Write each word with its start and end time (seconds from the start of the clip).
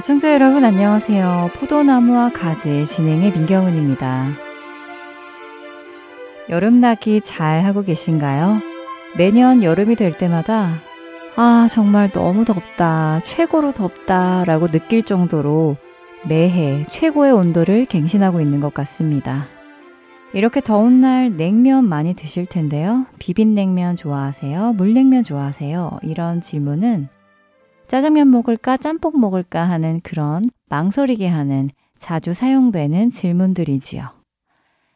애청자 0.00 0.32
여러분 0.32 0.64
안녕하세요. 0.64 1.50
포도나무와 1.56 2.30
가지 2.30 2.86
진행의 2.86 3.32
민경은입니다. 3.32 4.28
여름나기 6.48 7.20
잘 7.20 7.66
하고 7.66 7.82
계신가요? 7.82 8.62
매년 9.18 9.62
여름이 9.62 9.96
될 9.96 10.16
때마다 10.16 10.76
아, 11.36 11.66
정말 11.68 12.08
너무 12.08 12.46
덥다, 12.46 13.20
최고로 13.24 13.74
덥다 13.74 14.44
라고 14.46 14.68
느낄 14.68 15.02
정도로 15.02 15.76
매해 16.26 16.82
최고의 16.88 17.32
온도를 17.32 17.84
갱신하고 17.84 18.40
있는 18.40 18.60
것 18.60 18.72
같습니다. 18.72 19.48
이렇게 20.32 20.62
더운 20.62 21.02
날 21.02 21.36
냉면 21.36 21.86
많이 21.86 22.14
드실 22.14 22.46
텐데요. 22.46 23.04
비빔냉면 23.18 23.96
좋아하세요? 23.96 24.72
물냉면 24.78 25.24
좋아하세요? 25.24 25.98
이런 26.04 26.40
질문은 26.40 27.10
짜장면 27.90 28.30
먹을까 28.30 28.76
짬뽕 28.76 29.18
먹을까 29.18 29.64
하는 29.64 29.98
그런 30.04 30.48
망설이게 30.68 31.26
하는 31.26 31.70
자주 31.98 32.34
사용되는 32.34 33.10
질문들이지요. 33.10 34.10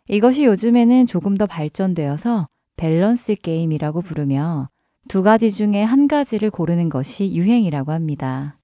이것이 0.07 0.45
요즘에는 0.45 1.07
조금 1.07 1.37
더 1.37 1.45
발전되어서 1.45 2.47
밸런스 2.77 3.35
게임이라고 3.35 4.01
부르며 4.01 4.69
두 5.09 5.25
가지 5.25 5.51
중에 5.51 5.83
한 5.83 6.07
가지를 6.07 6.51
고르는 6.51 6.89
것이 6.89 7.35
유행이라고 7.35 7.91
합니다. 7.91 8.61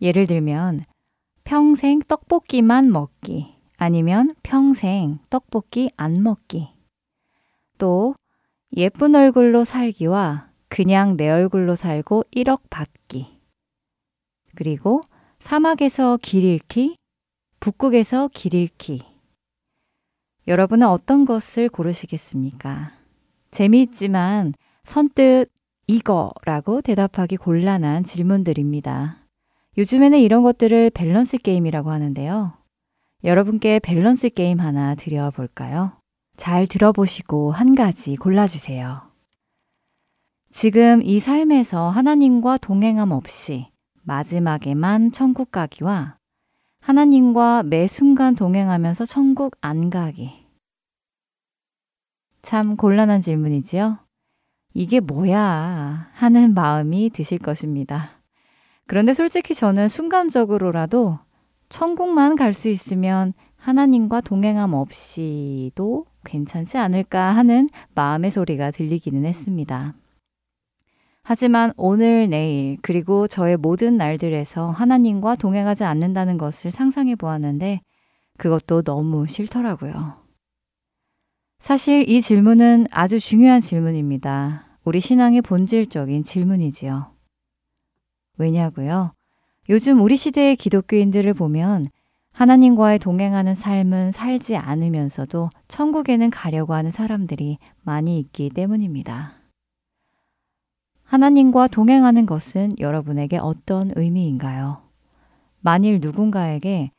예를 0.00 0.28
들면 0.28 0.84
평생 1.42 1.98
떡볶이만 2.06 2.92
먹기 2.92 3.52
아니면 3.78 4.36
평생 4.44 5.18
떡볶이 5.28 5.90
안 5.96 6.22
먹기. 6.22 6.68
또 7.78 8.14
예쁜 8.76 9.16
얼굴로 9.16 9.64
살기와 9.64 10.50
그냥 10.68 11.16
내 11.16 11.28
얼굴로 11.28 11.74
살고 11.74 12.26
1억 12.30 12.60
받기. 12.70 13.35
그리고 14.56 15.02
사막에서 15.38 16.18
길 16.20 16.42
잃기, 16.42 16.96
북극에서 17.60 18.28
길 18.32 18.54
잃기. 18.54 19.00
여러분은 20.48 20.88
어떤 20.88 21.24
것을 21.24 21.68
고르시겠습니까? 21.68 22.92
재미있지만 23.50 24.54
선뜻 24.84 25.50
이거라고 25.86 26.80
대답하기 26.80 27.36
곤란한 27.36 28.04
질문들입니다. 28.04 29.18
요즘에는 29.78 30.18
이런 30.18 30.42
것들을 30.42 30.90
밸런스 30.90 31.38
게임이라고 31.38 31.90
하는데요. 31.90 32.54
여러분께 33.24 33.78
밸런스 33.80 34.30
게임 34.30 34.60
하나 34.60 34.94
드려볼까요? 34.94 35.92
잘 36.36 36.66
들어보시고 36.66 37.52
한 37.52 37.74
가지 37.74 38.16
골라주세요. 38.16 39.02
지금 40.50 41.02
이 41.02 41.18
삶에서 41.18 41.90
하나님과 41.90 42.58
동행함 42.58 43.10
없이 43.12 43.66
마지막에만 44.06 45.10
천국 45.10 45.50
가기와 45.50 46.16
하나님과 46.80 47.64
매 47.64 47.88
순간 47.88 48.36
동행하면서 48.36 49.04
천국 49.04 49.56
안 49.60 49.90
가기. 49.90 50.46
참 52.42 52.76
곤란한 52.76 53.18
질문이지요? 53.20 53.98
이게 54.74 55.00
뭐야? 55.00 56.10
하는 56.12 56.54
마음이 56.54 57.10
드실 57.10 57.38
것입니다. 57.38 58.20
그런데 58.86 59.12
솔직히 59.12 59.54
저는 59.54 59.88
순간적으로라도 59.88 61.18
천국만 61.68 62.36
갈 62.36 62.52
수 62.52 62.68
있으면 62.68 63.32
하나님과 63.56 64.20
동행함 64.20 64.72
없이도 64.72 66.06
괜찮지 66.24 66.78
않을까 66.78 67.32
하는 67.32 67.68
마음의 67.96 68.30
소리가 68.30 68.70
들리기는 68.70 69.24
했습니다. 69.24 69.94
하지만 71.28 71.72
오늘, 71.76 72.30
내일, 72.30 72.78
그리고 72.82 73.26
저의 73.26 73.56
모든 73.56 73.96
날들에서 73.96 74.70
하나님과 74.70 75.34
동행하지 75.34 75.82
않는다는 75.82 76.38
것을 76.38 76.70
상상해 76.70 77.16
보았는데 77.16 77.80
그것도 78.38 78.82
너무 78.82 79.26
싫더라고요. 79.26 80.22
사실 81.58 82.08
이 82.08 82.20
질문은 82.20 82.86
아주 82.92 83.18
중요한 83.18 83.60
질문입니다. 83.60 84.78
우리 84.84 85.00
신앙의 85.00 85.42
본질적인 85.42 86.22
질문이지요. 86.22 87.10
왜냐고요? 88.38 89.12
요즘 89.68 90.00
우리 90.02 90.14
시대의 90.14 90.54
기독교인들을 90.54 91.34
보면 91.34 91.86
하나님과의 92.34 93.00
동행하는 93.00 93.56
삶은 93.56 94.12
살지 94.12 94.54
않으면서도 94.54 95.50
천국에는 95.66 96.30
가려고 96.30 96.74
하는 96.74 96.92
사람들이 96.92 97.58
많이 97.82 98.20
있기 98.20 98.50
때문입니다. 98.50 99.35
하나님과 101.06 101.68
동행하는 101.68 102.26
것은 102.26 102.76
여러분에게 102.78 103.38
어떤 103.38 103.92
의미인가요? 103.94 104.82
만일 105.60 106.00
누군가에게 106.00 106.90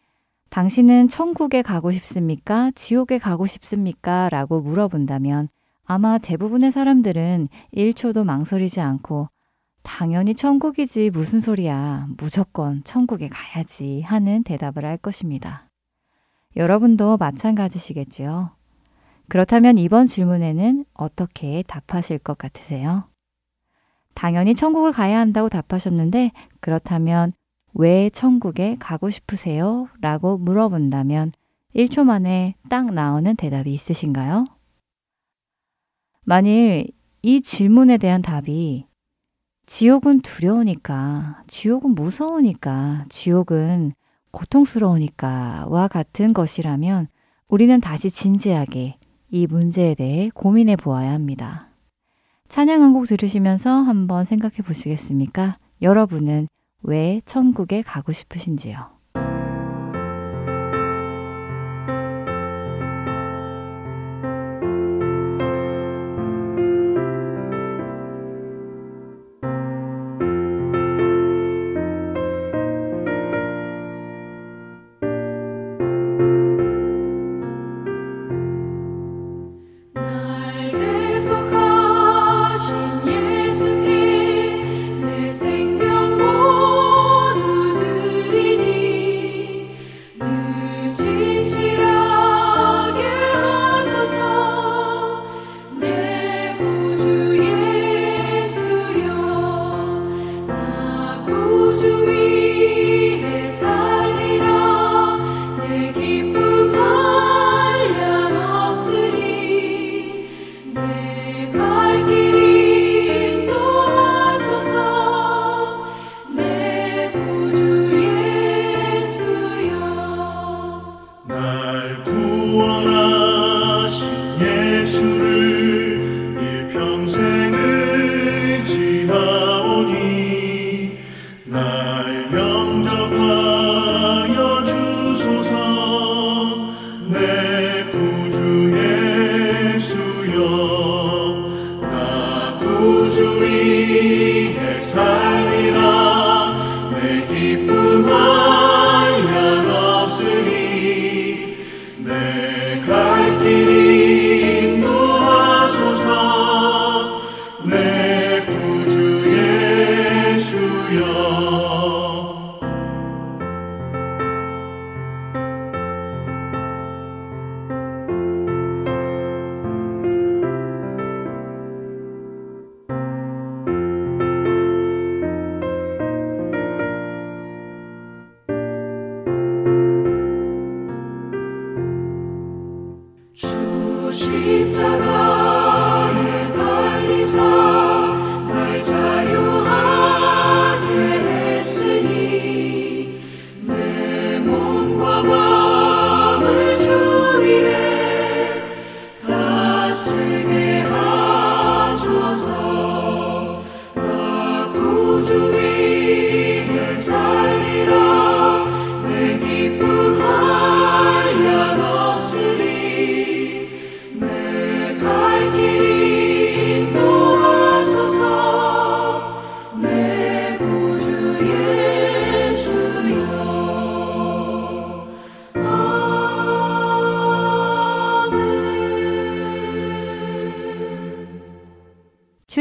당신은 0.50 1.10
천국에 1.10 1.62
가고 1.62 1.92
싶습니까? 1.92 2.72
지옥에 2.72 3.18
가고 3.18 3.46
싶습니까? 3.46 4.30
라고 4.30 4.62
물어본다면 4.62 5.50
아마 5.86 6.18
대부분의 6.18 6.72
사람들은 6.72 7.50
1초도 7.76 8.24
망설이지 8.24 8.82
않고 8.82 9.30
당연히 9.84 10.36
천국이지 10.36 11.12
무슨 11.12 11.40
소리야. 11.40 12.08
무조건 12.18 12.84
천국에 12.84 13.30
가야지 13.30 14.02
하는 14.02 14.44
대답을 14.44 14.86
할 14.86 14.98
것입니다. 14.98 15.70
여러분도 16.56 17.18
마찬가지시겠지요? 17.18 18.52
그렇다면 19.30 19.78
이번 19.78 20.08
질문에는 20.08 20.86
어떻게 20.94 21.64
답하실 21.68 22.20
것 22.20 22.38
같으세요? 22.38 23.06
당연히 24.18 24.56
천국을 24.56 24.92
가야 24.92 25.20
한다고 25.20 25.48
답하셨는데 25.48 26.32
그렇다면 26.60 27.34
왜 27.76 28.10
천국에 28.10 28.76
가고 28.80 29.12
싶으세요? 29.12 29.90
라고 30.02 30.40
물어본다면 30.40 31.34
1초 31.76 32.04
만에 32.04 32.56
딱 32.68 32.92
나오는 32.92 33.36
대답이 33.36 33.72
있으신가요? 33.72 34.48
만일 36.24 36.88
이 37.22 37.42
질문에 37.42 38.00
대한 38.00 38.24
답이 38.24 38.88
지옥은 39.68 40.22
두려우니까, 40.22 41.44
지옥은 41.46 41.92
무서우니까, 41.92 43.06
지옥은 43.10 43.92
고통스러우니까와 44.32 45.90
같은 45.90 46.34
것이라면 46.34 47.08
우리는 47.50 47.80
다시 47.80 48.10
진지하게 48.10 48.98
이 49.30 49.46
문제에 49.46 49.94
대해 49.94 50.32
고민해 50.34 50.76
보아야 50.78 51.12
합니다. 51.12 51.67
찬양 52.48 52.82
한 52.82 52.94
곡 52.94 53.08
들으시면서 53.08 53.70
한번 53.82 54.24
생각해 54.24 54.58
보시겠습니까? 54.66 55.58
여러분은 55.82 56.48
왜 56.84 57.22
천국에 57.26 57.82
가고 57.82 58.12
싶으신지요? 58.12 58.97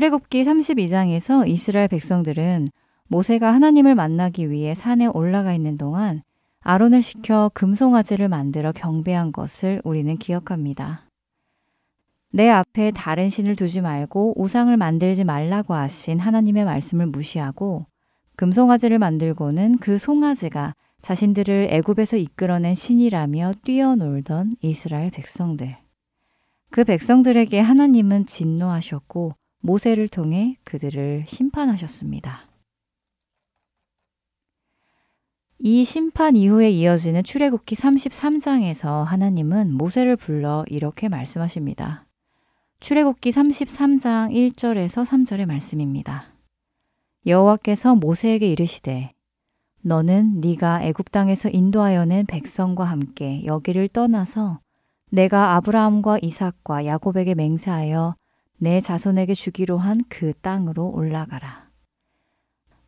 출애굽기 0.07 0.45
32장에서 0.45 1.49
이스라엘 1.49 1.89
백성들은 1.89 2.69
모세가 3.09 3.53
하나님을 3.53 3.97
만나기 3.97 4.51
위해 4.51 4.75
산에 4.75 5.07
올라가 5.07 5.53
있는 5.53 5.77
동안 5.77 6.23
아론을 6.61 7.03
시켜 7.03 7.51
금송아지를 7.55 8.29
만들어 8.29 8.71
경배한 8.71 9.33
것을 9.33 9.81
우리는 9.85 10.17
기억합니다. 10.17 11.09
내 12.31 12.49
앞에 12.49 12.93
다른 12.93 13.29
신을 13.29 13.57
두지 13.57 13.81
말고 13.81 14.41
우상을 14.41 14.77
만들지 14.77 15.25
말라고 15.25 15.75
하신 15.75 16.21
하나님의 16.21 16.65
말씀을 16.65 17.07
무시하고 17.07 17.87
금송아지를 18.37 19.01
만들고는 19.01 19.79
그 19.79 19.99
송아지가 19.99 20.75
자신들을 21.01 21.69
애굽에서 21.71 22.17
이끌어낸 22.17 22.77
신이라며 22.77 23.55
뛰어놀던 23.65 24.57
이스라엘 24.61 25.11
백성들. 25.11 25.77
그 26.71 26.85
백성들에게 26.85 27.59
하나님은 27.59 28.27
진노하셨고 28.27 29.35
모세를 29.67 30.09
통해 30.09 30.57
그들을 30.65 31.25
심판하셨습니다. 31.27 32.49
이 35.59 35.85
심판 35.85 36.37
이후에 36.37 36.71
이어지는 36.71 37.25
출애굽기 37.25 37.75
33장에서 37.75 39.03
하나님은 39.03 39.73
모세를 39.73 40.17
불러 40.17 40.65
이렇게 40.69 41.09
말씀하십니다. 41.09 42.07
출애굽기 42.79 43.31
33장 43.33 44.33
1절에서 44.33 45.05
3절의 45.05 45.47
말씀입니다. 45.47 46.33
여호와께서 47.27 47.97
모세에게 47.97 48.49
이르시되 48.53 49.15
너는 49.83 50.41
네가 50.41 50.85
애굽 50.85 51.11
땅에서 51.11 51.49
인도하여 51.49 52.05
낸 52.05 52.25
백성과 52.27 52.85
함께 52.85 53.45
여기를 53.45 53.89
떠나서 53.89 54.61
내가 55.11 55.57
아브라함과 55.57 56.19
이삭과 56.23 56.87
야곱에게 56.87 57.35
맹세하여 57.35 58.15
내 58.59 58.81
자손에게 58.81 59.35
주기로 59.35 59.79
한 59.79 60.01
그 60.09 60.33
땅으로 60.41 60.89
올라가라. 60.89 61.67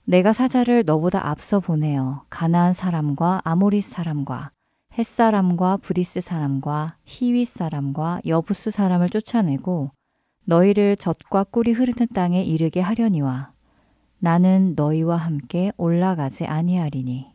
내가 0.04 0.32
사자를 0.32 0.84
너보다 0.86 1.28
앞서 1.28 1.60
보내어 1.60 2.24
가나안 2.30 2.72
사람과 2.72 3.42
아모리 3.44 3.82
사람과 3.82 4.50
햇 4.96 5.04
사람과 5.04 5.76
브리스 5.76 6.22
사람과 6.22 6.96
히윗 7.04 7.46
사람과 7.46 8.22
여부스 8.26 8.70
사람을 8.70 9.10
쫓아내고 9.10 9.90
너희를 10.46 10.96
젖과 10.96 11.44
꿀이 11.44 11.72
흐르는 11.72 12.08
땅에 12.14 12.42
이르게 12.42 12.80
하려니와 12.80 13.52
나는 14.18 14.72
너희와 14.74 15.18
함께 15.18 15.72
올라가지 15.76 16.46
아니하리니 16.46 17.26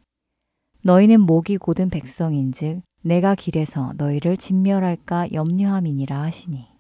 너희는 0.82 1.22
목이 1.22 1.58
고든 1.58 1.92
백성인즉 1.92 2.82
내가 3.04 3.36
길에서 3.36 3.94
너희를 3.98 4.36
진멸할까 4.36 5.32
염려함이니라 5.34 6.20
하시니 6.24 6.73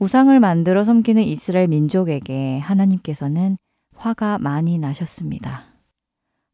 우상을 0.00 0.38
만들어 0.38 0.84
섬기는 0.84 1.22
이스라엘 1.24 1.66
민족에게 1.66 2.60
하나님께서는 2.60 3.58
화가 3.96 4.38
많이 4.38 4.78
나셨습니다. 4.78 5.64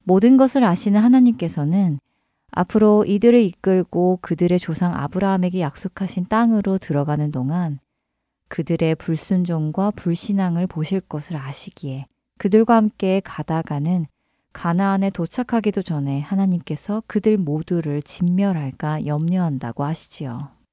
모든 0.03 0.39
것을 0.39 0.65
아시는 0.65 1.01
하나님께서는 1.01 1.99
앞으로 2.53 3.05
이들을 3.05 3.39
이끌고 3.43 4.21
그들의 4.23 4.59
조상 4.59 4.95
아브라함에게 4.95 5.61
약속하신 5.61 6.27
땅으로 6.29 6.79
들어가는 6.79 7.31
동안 7.33 7.81
그들의 8.49 8.95
불순종과 8.95 9.91
불신앙을 9.91 10.67
보실 10.67 11.01
것을 11.01 11.37
아시기에 11.37 12.07
그들과 12.39 12.77
함께 12.77 13.21
가다가는 13.25 14.07
가나안에 14.55 15.11
도착하기도 15.11 15.83
전에 15.83 16.21
하나님께서 16.21 17.03
그들 17.07 17.37
모두를 17.37 18.03
진멸할까 18.03 19.05
염려한다고 19.05 19.85
하시지요. 19.85 20.64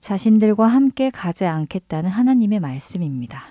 자신들과 0.00 0.66
함께 0.66 1.10
가지 1.10 1.44
않겠다는 1.44 2.10
하나님의 2.10 2.60
말씀입니다. 2.60 3.44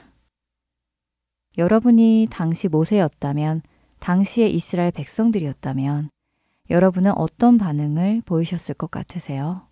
여러분이 1.58 2.28
당시 2.30 2.68
모세였다면, 2.68 3.62
당시의 4.00 4.54
이스라엘 4.54 4.92
백성들이었다면, 4.92 6.10
여러분은 6.70 7.12
어떤 7.16 7.58
반응을 7.58 8.24
보이셨을 8.26 8.76
것 8.76 8.90
같으세요? 8.90 9.68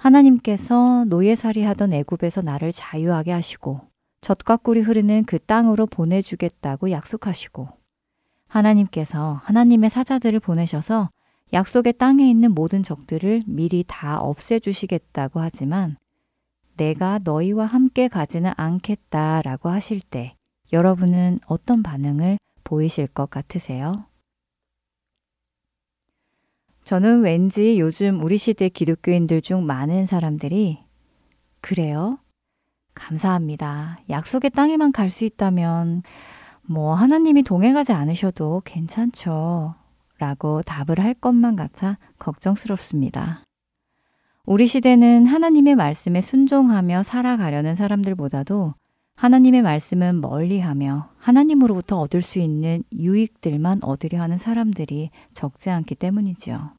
하나님께서 0.00 1.04
노예살이 1.04 1.62
하던 1.62 1.92
애굽에서 1.92 2.40
나를 2.42 2.72
자유하게 2.72 3.32
하시고 3.32 3.82
젖과 4.22 4.56
꿀이 4.58 4.80
흐르는 4.80 5.24
그 5.24 5.38
땅으로 5.38 5.86
보내주겠다고 5.86 6.90
약속하시고 6.90 7.68
하나님께서 8.48 9.40
하나님의 9.44 9.90
사자들을 9.90 10.40
보내셔서 10.40 11.10
약속의 11.52 11.94
땅에 11.94 12.28
있는 12.30 12.52
모든 12.52 12.82
적들을 12.82 13.42
미리 13.46 13.84
다 13.86 14.20
없애주시겠다고 14.20 15.40
하지만 15.40 15.96
내가 16.76 17.18
너희와 17.22 17.66
함께 17.66 18.08
가지는 18.08 18.52
않겠다 18.56 19.42
라고 19.42 19.68
하실 19.68 20.00
때 20.00 20.34
여러분은 20.72 21.40
어떤 21.46 21.82
반응을 21.82 22.38
보이실 22.62 23.08
것 23.08 23.28
같으세요? 23.28 24.06
저는 26.84 27.22
왠지 27.22 27.78
요즘 27.78 28.22
우리 28.22 28.36
시대 28.36 28.68
기독교인들 28.68 29.42
중 29.42 29.66
많은 29.66 30.06
사람들이 30.06 30.78
그래요? 31.60 32.18
감사합니다. 32.94 34.00
약속의 34.08 34.50
땅에만 34.50 34.92
갈 34.92 35.10
수 35.10 35.24
있다면 35.24 36.02
뭐 36.62 36.94
하나님이 36.94 37.42
동행하지 37.42 37.92
않으셔도 37.92 38.62
괜찮죠. 38.64 39.74
라고 40.20 40.60
답을 40.62 41.00
할 41.00 41.14
것만 41.14 41.56
같아 41.56 41.98
걱정스럽습니다. 42.18 43.42
우리 44.44 44.66
시대는 44.66 45.24
하나님의 45.24 45.76
말씀에 45.76 46.20
순종하며 46.20 47.02
살아가려는 47.04 47.74
사람들보다도 47.74 48.74
하나님의 49.16 49.62
말씀은 49.62 50.20
멀리하며 50.20 51.10
하나님으로부터 51.16 51.98
얻을 51.98 52.20
수 52.20 52.38
있는 52.38 52.84
유익들만 52.92 53.82
얻으려 53.82 54.20
하는 54.20 54.36
사람들이 54.36 55.10
적지 55.32 55.70
않기 55.70 55.94
때문이지요. 55.94 56.74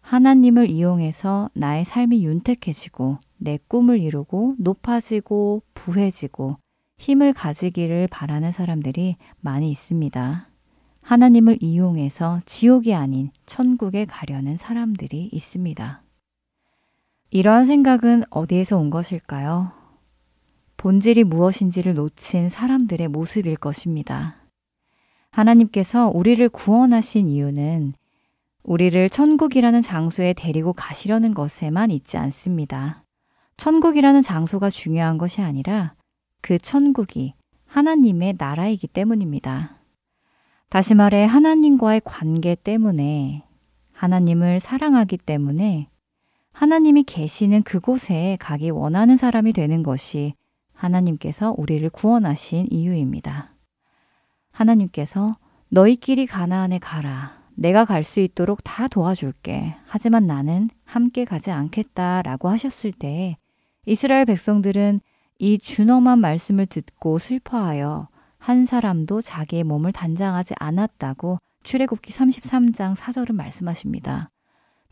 하나님을 0.00 0.70
이용해서 0.70 1.50
나의 1.54 1.84
삶이 1.84 2.24
윤택해지고 2.24 3.18
내 3.36 3.58
꿈을 3.68 4.00
이루고 4.00 4.56
높아지고 4.58 5.62
부해지고 5.74 6.56
힘을 6.96 7.34
가지기를 7.34 8.08
바라는 8.10 8.52
사람들이 8.52 9.16
많이 9.40 9.70
있습니다. 9.70 10.51
하나님을 11.02 11.58
이용해서 11.60 12.40
지옥이 12.46 12.94
아닌 12.94 13.30
천국에 13.44 14.04
가려는 14.04 14.56
사람들이 14.56 15.28
있습니다. 15.32 16.02
이러한 17.30 17.64
생각은 17.64 18.24
어디에서 18.30 18.78
온 18.78 18.90
것일까요? 18.90 19.72
본질이 20.76 21.24
무엇인지를 21.24 21.94
놓친 21.94 22.48
사람들의 22.48 23.08
모습일 23.08 23.56
것입니다. 23.56 24.36
하나님께서 25.30 26.10
우리를 26.12 26.48
구원하신 26.48 27.28
이유는 27.28 27.94
우리를 28.62 29.10
천국이라는 29.10 29.82
장소에 29.82 30.34
데리고 30.34 30.72
가시려는 30.72 31.34
것에만 31.34 31.90
있지 31.90 32.16
않습니다. 32.16 33.04
천국이라는 33.56 34.22
장소가 34.22 34.70
중요한 34.70 35.18
것이 35.18 35.40
아니라 35.40 35.94
그 36.40 36.58
천국이 36.58 37.34
하나님의 37.66 38.34
나라이기 38.38 38.86
때문입니다. 38.88 39.81
다시 40.72 40.94
말해 40.94 41.26
하나님과의 41.26 42.00
관계 42.02 42.54
때문에 42.54 43.44
하나님을 43.92 44.58
사랑하기 44.58 45.18
때문에 45.18 45.90
하나님이 46.52 47.02
계시는 47.02 47.62
그곳에 47.62 48.38
가기 48.40 48.70
원하는 48.70 49.18
사람이 49.18 49.52
되는 49.52 49.82
것이 49.82 50.32
하나님께서 50.72 51.54
우리를 51.58 51.86
구원하신 51.90 52.68
이유입니다. 52.70 53.54
하나님께서 54.50 55.34
너희끼리 55.68 56.24
가나안에 56.24 56.78
가라. 56.78 57.42
내가 57.54 57.84
갈 57.84 58.02
수 58.02 58.20
있도록 58.20 58.64
다 58.64 58.88
도와줄게. 58.88 59.76
하지만 59.84 60.26
나는 60.26 60.70
함께 60.86 61.26
가지 61.26 61.50
않겠다 61.50 62.22
라고 62.22 62.48
하셨을 62.48 62.92
때 62.92 63.36
이스라엘 63.84 64.24
백성들은 64.24 65.02
이 65.38 65.58
준엄한 65.58 66.18
말씀을 66.18 66.64
듣고 66.64 67.18
슬퍼하여 67.18 68.08
한 68.42 68.64
사람도 68.64 69.22
자기의 69.22 69.62
몸을 69.62 69.92
단장하지 69.92 70.54
않았다고 70.58 71.38
출애굽기 71.62 72.12
33장 72.12 72.96
4절은 72.96 73.34
말씀하십니다. 73.34 74.30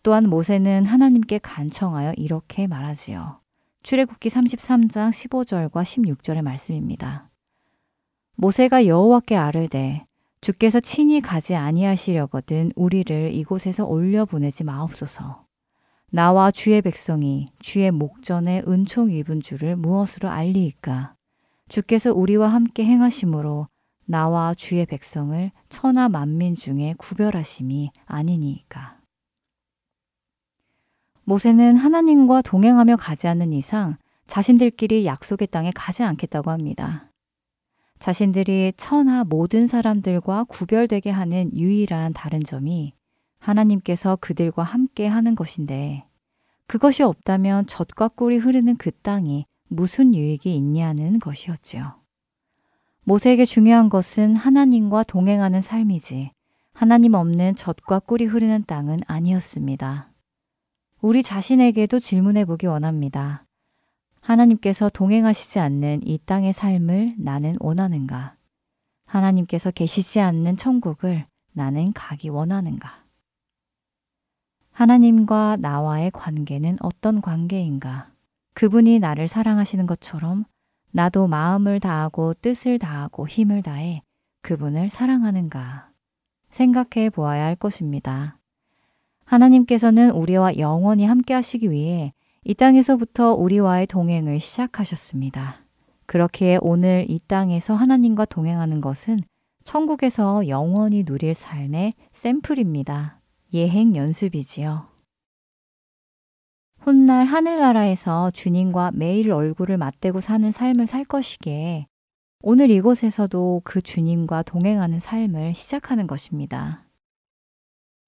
또한 0.05 0.29
모세는 0.29 0.87
하나님께 0.87 1.39
간청하여 1.39 2.13
이렇게 2.17 2.69
말하지요. 2.69 3.41
출애굽기 3.83 4.29
33장 4.29 5.11
15절과 5.11 5.83
16절의 5.83 6.43
말씀입니다. 6.43 7.29
모세가 8.37 8.87
여호와께 8.87 9.35
아르되 9.35 10.07
주께서 10.41 10.79
친히 10.79 11.21
가지 11.21 11.57
아니하시려거든 11.57 12.71
우리를 12.77 13.35
이곳에서 13.35 13.85
올려 13.85 14.27
보내지 14.27 14.63
마옵소서. 14.63 15.45
나와 16.13 16.53
주의 16.53 16.81
백성이 16.81 17.49
주의 17.59 17.91
목전에 17.91 18.63
은총 18.69 19.11
입은 19.11 19.41
줄을 19.41 19.75
무엇으로 19.75 20.29
알리이까? 20.29 21.17
주께서 21.71 22.13
우리와 22.13 22.49
함께 22.49 22.85
행하심으로 22.85 23.69
나와 24.05 24.55
주의 24.55 24.85
백성을 24.85 25.53
천하 25.69 26.09
만민 26.09 26.57
중에 26.57 26.97
구별하심이 26.99 27.93
아니니까. 28.07 28.99
모세는 31.23 31.77
하나님과 31.77 32.43
동행하며 32.43 32.97
가지 32.97 33.29
않는 33.29 33.53
이상 33.53 33.97
자신들끼리 34.27 35.07
약속의 35.07 35.47
땅에 35.49 35.71
가지 35.73 36.03
않겠다고 36.03 36.51
합니다. 36.51 37.09
자신들이 38.01 38.73
천하 38.77 39.23
모든 39.23 39.69
사람들과 39.69 40.45
구별되게 40.45 41.11
하는 41.11 41.57
유일한 41.57 42.13
다른 42.13 42.43
점이 42.43 42.95
하나님께서 43.39 44.17
그들과 44.17 44.65
함께 44.65 45.07
하는 45.07 45.37
것인데 45.37 46.05
그것이 46.67 47.05
없다면 47.05 47.67
젖과 47.69 48.09
꿀이 48.09 48.39
흐르는 48.39 48.77
그 48.77 48.91
땅이 48.91 49.47
무슨 49.73 50.15
유익이 50.15 50.55
있냐는 50.55 51.21
것이었지요. 51.21 51.95
모세에게 53.05 53.45
중요한 53.45 53.89
것은 53.89 54.35
하나님과 54.35 55.05
동행하는 55.05 55.61
삶이지 55.61 56.33
하나님 56.73 57.15
없는 57.15 57.55
젖과 57.55 58.01
꿀이 58.01 58.25
흐르는 58.25 58.65
땅은 58.67 59.01
아니었습니다. 59.07 60.13
우리 61.01 61.23
자신에게도 61.23 62.01
질문해 62.01 62.45
보기 62.47 62.67
원합니다. 62.67 63.47
하나님께서 64.21 64.91
동행하시지 64.91 65.61
않는 65.61 66.01
이 66.05 66.19
땅의 66.19 66.53
삶을 66.53 67.15
나는 67.19 67.57
원하는가? 67.61 68.37
하나님께서 69.07 69.71
계시지 69.71 70.21
않는 70.21 70.57
천국을 70.57 71.27
나는 71.53 71.93
가기 71.93 72.29
원하는가? 72.29 73.05
하나님과 74.73 75.59
나와의 75.61 76.11
관계는 76.11 76.79
어떤 76.81 77.21
관계인가? 77.21 78.10
그분이 78.61 78.99
나를 78.99 79.27
사랑하시는 79.27 79.87
것처럼 79.87 80.45
나도 80.91 81.29
마음을 81.29 81.81
다하고 81.81 82.35
뜻을 82.35 82.79
다하고 82.79 83.27
힘을 83.27 83.63
다해 83.63 84.03
그분을 84.43 84.91
사랑하는가? 84.91 85.89
생각해 86.51 87.09
보아야 87.09 87.47
할 87.47 87.57
것입니다. 87.57 88.39
하나님께서는 89.25 90.11
우리와 90.11 90.59
영원히 90.59 91.07
함께 91.07 91.33
하시기 91.33 91.71
위해 91.71 92.13
이 92.45 92.53
땅에서부터 92.53 93.33
우리와의 93.33 93.87
동행을 93.87 94.41
시작하셨습니다. 94.41 95.65
그렇기에 96.05 96.59
오늘 96.61 97.07
이 97.09 97.19
땅에서 97.19 97.75
하나님과 97.75 98.27
동행하는 98.27 98.83
것은 98.83 99.21
천국에서 99.65 100.49
영원히 100.49 101.05
누릴 101.05 101.33
삶의 101.33 101.95
샘플입니다. 102.13 103.23
예행 103.55 103.97
연습이지요. 103.97 104.90
훗날 106.81 107.27
하늘나라에서 107.27 108.31
주님과 108.31 108.93
매일 108.95 109.33
얼굴을 109.33 109.77
맞대고 109.77 110.21
사는 110.21 110.51
삶을 110.51 110.87
살 110.87 111.05
것이기에 111.05 111.87
오늘 112.43 112.71
이곳에서도 112.71 113.61
그 113.65 113.83
주님과 113.83 114.45
동행하는 114.45 114.99
삶을 114.99 115.55
시작하는 115.55 116.07
것입니다. 116.07 116.87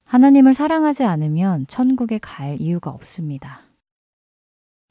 하나님을 0.06 0.54
사랑하지 0.54 1.04
않으면 1.04 1.66
천국에 1.66 2.18
갈 2.18 2.58
이유가 2.60 2.90
없습니다. 2.90 3.60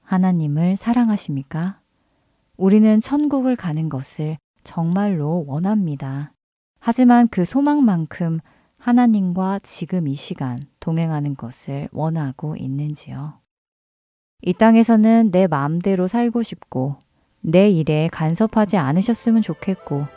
하나님을 0.03 0.77
사랑하십니까? 0.77 1.81
우리는 2.57 3.01
천국을 3.01 3.55
가는 3.55 3.89
것을 3.89 4.37
정말로 4.63 5.43
원합니다. 5.47 6.33
하지만 6.79 7.27
그 7.29 7.45
소망만큼 7.45 8.41
하나님과 8.77 9.59
지금 9.63 10.07
이 10.07 10.13
시간 10.13 10.59
동행하는 10.79 11.33
것을 11.33 11.89
원하고 11.91 12.55
있는지요? 12.55 13.40
이 14.41 14.53
땅에서는 14.53 15.31
내 15.31 15.47
마음대로 15.47 16.07
살고 16.07 16.41
싶고 16.43 16.97
내 17.41 17.69
일에 17.69 18.09
간섭하지 18.11 18.77
않으셨으면 18.77 19.41
좋겠고 19.41 20.07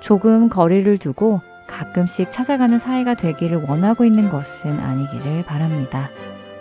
조금 0.00 0.48
거리를 0.48 0.98
두고 0.98 1.40
가끔씩 1.66 2.30
찾아가는 2.30 2.78
사이가 2.78 3.14
되기를 3.14 3.64
원하고 3.64 4.04
있는 4.04 4.28
것은 4.28 4.78
아니기를 4.78 5.44
바랍니다. 5.44 6.10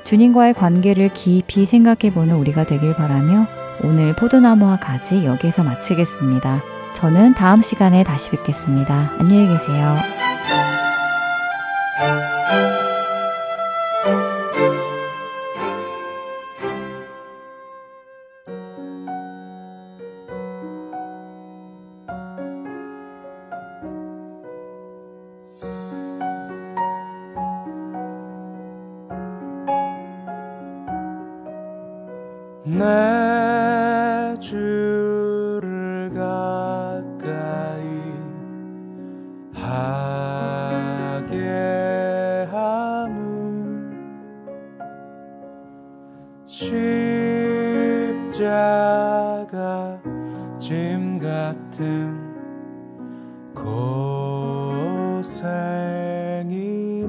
주님과의 0.03 0.53
관계를 0.53 1.13
깊이 1.13 1.65
생각해 1.65 2.13
보는 2.13 2.35
우리가 2.35 2.65
되길 2.65 2.95
바라며 2.95 3.47
오늘 3.83 4.15
포도나무와 4.15 4.77
가지 4.77 5.25
여기서 5.25 5.63
마치겠습니다. 5.63 6.61
저는 6.93 7.33
다음 7.33 7.59
시간에 7.59 8.03
다시 8.03 8.29
뵙겠습니다. 8.31 9.13
안녕히 9.17 9.47
계세요. 9.47 9.95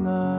night. 0.05 0.34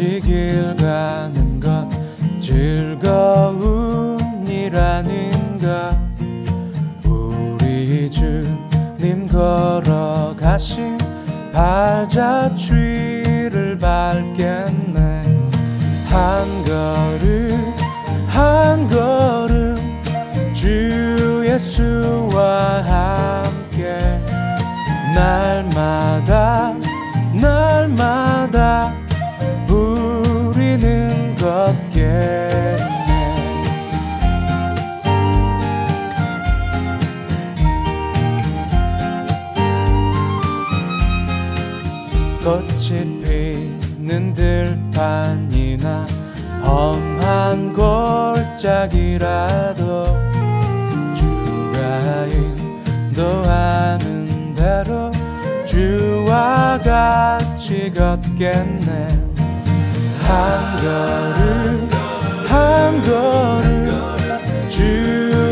지길 0.00 0.74
가는 0.78 1.60
것 1.60 1.86
즐거운 2.40 4.18
일 4.46 4.74
아닌가 4.74 5.94
우리 7.04 8.10
주님 8.10 9.26
걸어가신 9.26 10.96
발자취를 11.52 12.96
밟겠네. 13.76 15.22
한 16.06 16.64
걸음 16.64 17.74
한 18.26 18.88
걸음 18.88 19.76
주 20.54 21.42
예수와 21.44 22.82
함께. 22.86 24.18
날마다 25.14 26.74
날마다 27.34 28.99
꽃이 42.42 43.22
피는 43.22 44.32
들판이나 44.34 46.06
험한 46.64 47.74
골짜기라도 48.54 50.04
주가 51.14 52.26
인도하는 53.10 54.54
대로 54.54 55.12
주와 55.64 56.80
같이 56.82 57.92
걷겠네. 57.92 59.08
한 60.26 60.76
걸음 60.80 61.99
한 62.50 63.00
걸음 63.04 64.68
주 64.68 64.82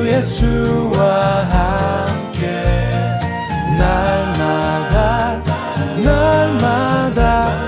예수와 0.09 1.45
함께 1.45 2.65
날마다 3.79 5.41
날마다 6.03 7.68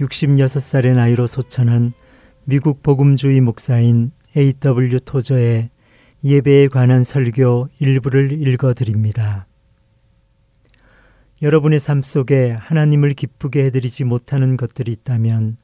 66살의 0.00 0.94
나이로 0.94 1.26
소천한 1.26 1.90
미국 2.44 2.82
복음주의 2.82 3.40
목사인 3.40 4.10
A.W. 4.36 5.00
토저의 5.00 5.70
예배에 6.24 6.68
관한 6.68 7.04
설교 7.04 7.68
일부를 7.78 8.32
읽어 8.32 8.74
드립니다. 8.74 9.46
여러분의 11.42 11.78
삶 11.78 12.02
속에 12.02 12.50
하나님을 12.52 13.10
기쁘게 13.10 13.64
해드리지 13.66 14.04
못하는 14.04 14.56
것들이 14.56 14.92
있다면 14.92 15.56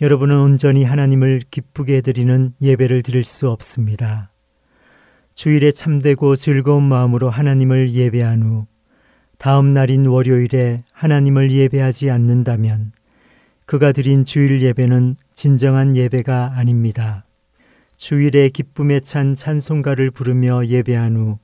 여러분은 0.00 0.38
온전히 0.38 0.84
하나님을 0.84 1.42
기쁘게 1.50 1.96
해드리는 1.96 2.52
예배를 2.62 3.02
드릴 3.02 3.24
수 3.24 3.50
없습니다. 3.50 4.30
주일에 5.34 5.70
참되고 5.70 6.34
즐거운 6.36 6.82
마음으로 6.82 7.28
하나님을 7.28 7.90
예배한 7.90 8.42
후 8.42 8.66
다음 9.38 9.72
날인 9.72 10.06
월요일에 10.06 10.84
하나님을 10.92 11.52
예배하지 11.52 12.10
않는다면 12.10 12.92
그가 13.66 13.90
드린 13.90 14.24
주일 14.24 14.62
예배는 14.62 15.16
진정한 15.34 15.96
예배가 15.96 16.52
아닙니다. 16.54 17.24
주일에 17.96 18.48
기쁨에 18.48 19.00
찬 19.00 19.34
찬송가를 19.34 20.12
부르며 20.12 20.66
예배한 20.66 21.16
후 21.16 21.38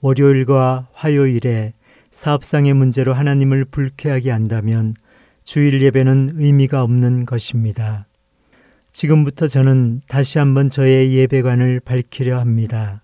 월요일과 0.00 0.86
화요일에 0.92 1.72
사업상의 2.12 2.72
문제로 2.72 3.14
하나님을 3.14 3.64
불쾌하게 3.64 4.30
한다면 4.30 4.94
주일 5.42 5.82
예배는 5.82 6.34
의미가 6.36 6.84
없는 6.84 7.26
것입니다. 7.26 8.06
지금부터 8.92 9.48
저는 9.48 10.02
다시 10.06 10.38
한번 10.38 10.68
저의 10.68 11.14
예배관을 11.16 11.80
밝히려 11.80 12.38
합니다. 12.38 13.02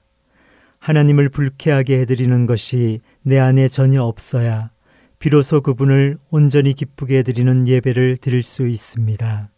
하나님을 0.79 1.31
불쾌하게 1.31 1.99
해드리는 2.01 2.47
것이 2.47 3.01
내 3.23 3.41
안에 3.41 3.67
전혀 3.67 4.05
없어야 4.05 4.71
비로소 5.23 5.61
그분을 5.61 6.19
온전히 6.33 6.73
기쁘게 6.73 7.19
해드리는 7.19 7.69
예배를 7.69 8.17
드릴 8.17 8.43
수 8.43 8.67
있습니다. 8.67 9.51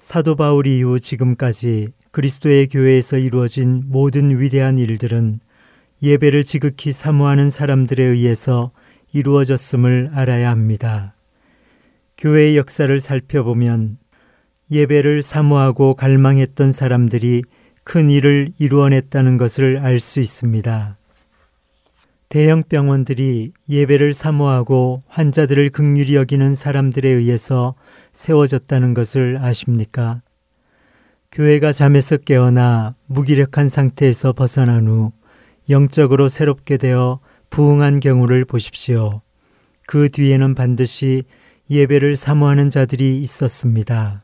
사도 0.00 0.34
바울 0.34 0.66
이후 0.66 0.98
지금까지 0.98 1.90
그리스도의 2.10 2.66
교회에서 2.66 3.18
이루어진 3.18 3.80
모든 3.86 4.40
위대한 4.40 4.76
일들은 4.76 5.38
예배를 6.02 6.42
지극히 6.42 6.90
사모하는 6.90 7.50
사람들에 7.50 8.02
의해서 8.02 8.72
이루어졌음을 9.12 10.10
알아야 10.12 10.50
합니다. 10.50 11.14
교회의 12.16 12.56
역사를 12.56 12.98
살펴보면 12.98 13.98
예배를 14.72 15.22
사모하고 15.22 15.94
갈망했던 15.94 16.72
사람들이 16.72 17.44
큰 17.84 18.10
일을 18.10 18.50
이루어냈다는 18.58 19.36
것을 19.36 19.78
알 19.78 20.00
수 20.00 20.18
있습니다. 20.18 20.97
대형 22.28 22.62
병원들이 22.62 23.52
예배를 23.70 24.12
사모하고 24.12 25.02
환자들을 25.08 25.70
극률히 25.70 26.14
여기는 26.14 26.54
사람들에 26.54 27.08
의해서 27.08 27.74
세워졌다는 28.12 28.92
것을 28.92 29.38
아십니까? 29.40 30.20
교회가 31.32 31.72
잠에서 31.72 32.18
깨어나 32.18 32.94
무기력한 33.06 33.70
상태에서 33.70 34.34
벗어난 34.34 34.88
후 34.88 35.12
영적으로 35.70 36.28
새롭게 36.28 36.76
되어 36.76 37.20
부흥한 37.48 38.00
경우를 38.00 38.44
보십시오. 38.44 39.22
그 39.86 40.10
뒤에는 40.10 40.54
반드시 40.54 41.24
예배를 41.70 42.14
사모하는 42.14 42.68
자들이 42.68 43.22
있었습니다. 43.22 44.22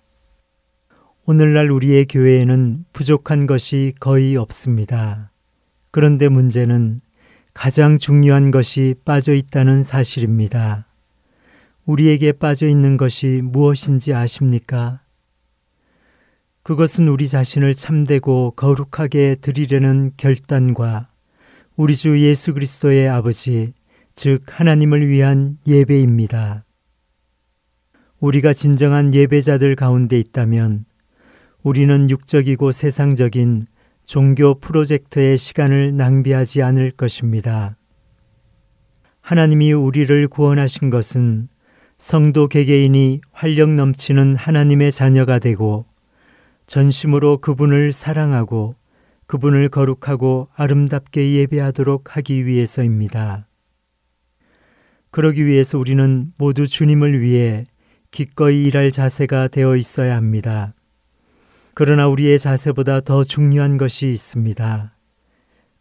오늘날 1.25 1.71
우리의 1.71 2.05
교회에는 2.05 2.85
부족한 2.93 3.47
것이 3.47 3.95
거의 3.99 4.37
없습니다. 4.37 5.31
그런데 5.91 6.29
문제는 6.29 7.01
가장 7.55 7.99
중요한 7.99 8.51
것이 8.51 8.97
빠져 9.05 9.33
있다는 9.33 9.83
사실입니다. 9.85 10.87
우리에게 11.87 12.33
빠져 12.33 12.67
있는 12.67 12.97
것이 12.97 13.41
무엇인지 13.43 14.13
아십니까? 14.13 15.01
그것은 16.65 17.09
우리 17.09 17.29
자신을 17.29 17.75
참되고 17.75 18.55
거룩하게 18.57 19.37
드리려는 19.41 20.11
결단과 20.17 21.09
우리 21.77 21.95
주 21.95 22.19
예수 22.21 22.55
그리스도의 22.55 23.09
아버지, 23.09 23.73
즉 24.15 24.43
하나님을 24.49 25.09
위한 25.09 25.59
예배입니다. 25.67 26.65
우리가 28.19 28.53
진정한 28.53 29.15
예배자들 29.15 29.77
가운데 29.77 30.19
있다면 30.19 30.87
우리는 31.63 32.11
육적이고 32.11 32.73
세상적인 32.73 33.67
종교 34.05 34.55
프로젝트의 34.59 35.39
시간을 35.39 35.97
낭비하지 35.97 36.63
않을 36.63 36.91
것입니다. 36.93 37.77
하나님이 39.21 39.73
우리를 39.73 40.29
구원하신 40.29 40.91
것은 40.91 41.49
성도 41.97 42.49
개개인이 42.49 43.23
활력 43.33 43.71
넘치는 43.71 44.37
하나님의 44.37 44.93
자녀가 44.93 45.39
되고 45.39 45.87
전심으로 46.67 47.39
그분을 47.39 47.93
사랑하고 47.93 48.75
그분을 49.27 49.71
거룩하고 49.71 50.49
아름답게 50.55 51.33
예배하도록 51.33 52.17
하기 52.17 52.47
위해서입니다. 52.47 53.49
그러기 55.11 55.47
위해서 55.47 55.79
우리는 55.79 56.33
모두 56.37 56.67
주님을 56.67 57.21
위해 57.23 57.67
기꺼이 58.11 58.65
일할 58.65 58.91
자세가 58.91 59.49
되어 59.49 59.77
있어야 59.77 60.17
합니다. 60.17 60.75
그러나 61.75 62.07
우리의 62.07 62.39
자세보다 62.39 63.01
더 63.01 63.25
중요한 63.25 63.79
것이 63.79 64.11
있습니다. 64.13 64.97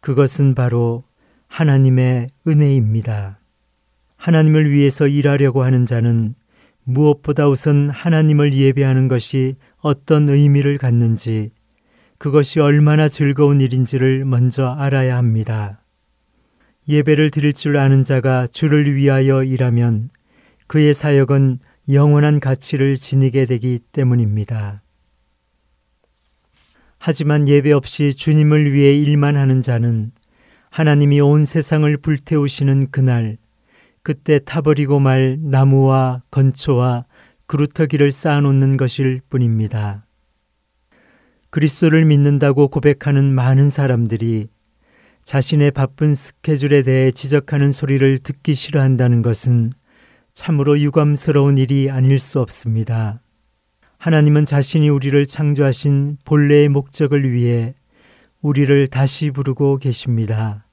그것은 0.00 0.54
바로 0.54 1.04
하나님의 1.46 2.28
은혜입니다. 2.46 3.38
하나님을 4.16 4.70
위해서 4.72 5.06
일하려고 5.06 5.62
하는 5.62 5.84
자는 5.84 6.34
무엇보다 6.82 7.48
우선 7.48 7.88
하나님을 7.90 8.54
예배하는 8.54 9.08
것이 9.08 9.54
어떤 9.78 10.28
의미를 10.28 10.78
갖는지, 10.78 11.52
그것이 12.18 12.60
얼마나 12.60 13.06
즐거운 13.06 13.60
일인지를 13.60 14.24
먼저 14.24 14.66
알아야 14.66 15.16
합니다. 15.16 15.84
예배를 16.88 17.30
드릴 17.30 17.52
줄 17.52 17.76
아는 17.76 18.02
자가 18.02 18.46
주를 18.46 18.94
위하여 18.94 19.42
일하면 19.44 20.10
그의 20.66 20.92
사역은 20.92 21.58
영원한 21.90 22.40
가치를 22.40 22.96
지니게 22.96 23.46
되기 23.46 23.78
때문입니다. 23.92 24.83
하지만 27.06 27.46
예배 27.46 27.70
없이 27.70 28.14
주님을 28.14 28.72
위해 28.72 28.94
일만 28.94 29.36
하는 29.36 29.60
자는 29.60 30.10
하나님이 30.70 31.20
온 31.20 31.44
세상을 31.44 31.94
불태우시는 31.98 32.90
그날, 32.90 33.36
그때 34.02 34.38
타버리고 34.38 35.00
말 35.00 35.36
나무와 35.42 36.22
건초와 36.30 37.04
그루터기를 37.46 38.10
쌓아놓는 38.10 38.78
것일 38.78 39.20
뿐입니다. 39.28 40.06
그리스도를 41.50 42.06
믿는다고 42.06 42.68
고백하는 42.68 43.34
많은 43.34 43.68
사람들이 43.68 44.46
자신의 45.24 45.72
바쁜 45.72 46.14
스케줄에 46.14 46.80
대해 46.80 47.10
지적하는 47.10 47.70
소리를 47.70 48.18
듣기 48.20 48.54
싫어한다는 48.54 49.20
것은 49.20 49.72
참으로 50.32 50.80
유감스러운 50.80 51.58
일이 51.58 51.90
아닐 51.90 52.18
수 52.18 52.40
없습니다. 52.40 53.20
하나님은 54.04 54.44
자신이 54.44 54.90
우리를 54.90 55.24
창조하신 55.24 56.18
본래의 56.26 56.68
목적을 56.68 57.32
위해 57.32 57.74
우리를 58.42 58.88
다시 58.88 59.30
부르고 59.30 59.78
계십니다. 59.78 60.66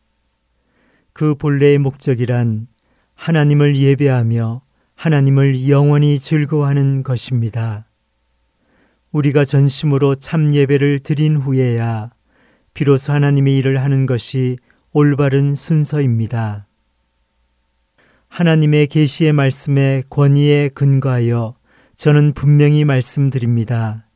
그 1.13 1.35
본래의 1.35 1.77
목적이란 1.77 2.67
하나님을 3.15 3.77
예배하며 3.77 4.61
하나님을 4.95 5.69
영원히 5.69 6.19
즐거워하는 6.19 7.03
것입니다. 7.03 7.85
우리가 9.13 9.45
전심으로 9.45 10.15
참 10.15 10.53
예배를 10.53 10.99
드린 10.99 11.37
후에야 11.37 12.09
비로소 12.73 13.13
하나님의 13.13 13.55
일을 13.59 13.81
하는 13.81 14.07
것이 14.07 14.57
올바른 14.91 15.55
순서입니다. 15.55 16.67
하나님의 18.27 18.87
계시의 18.87 19.31
말씀에 19.31 20.03
권위에 20.09 20.67
근거하여 20.73 21.60
저는 22.01 22.33
분명히 22.33 22.83
말씀드립니다. 22.83 24.07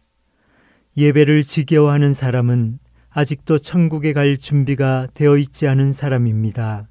예배를 0.98 1.44
지겨워하는 1.44 2.14
사람은 2.14 2.80
아직도 3.12 3.60
천국에 3.60 4.12
갈 4.12 4.38
준비가 4.38 5.08
되어 5.14 5.38
있지 5.38 5.68
않은 5.68 5.92
사람입니다. 5.92 6.90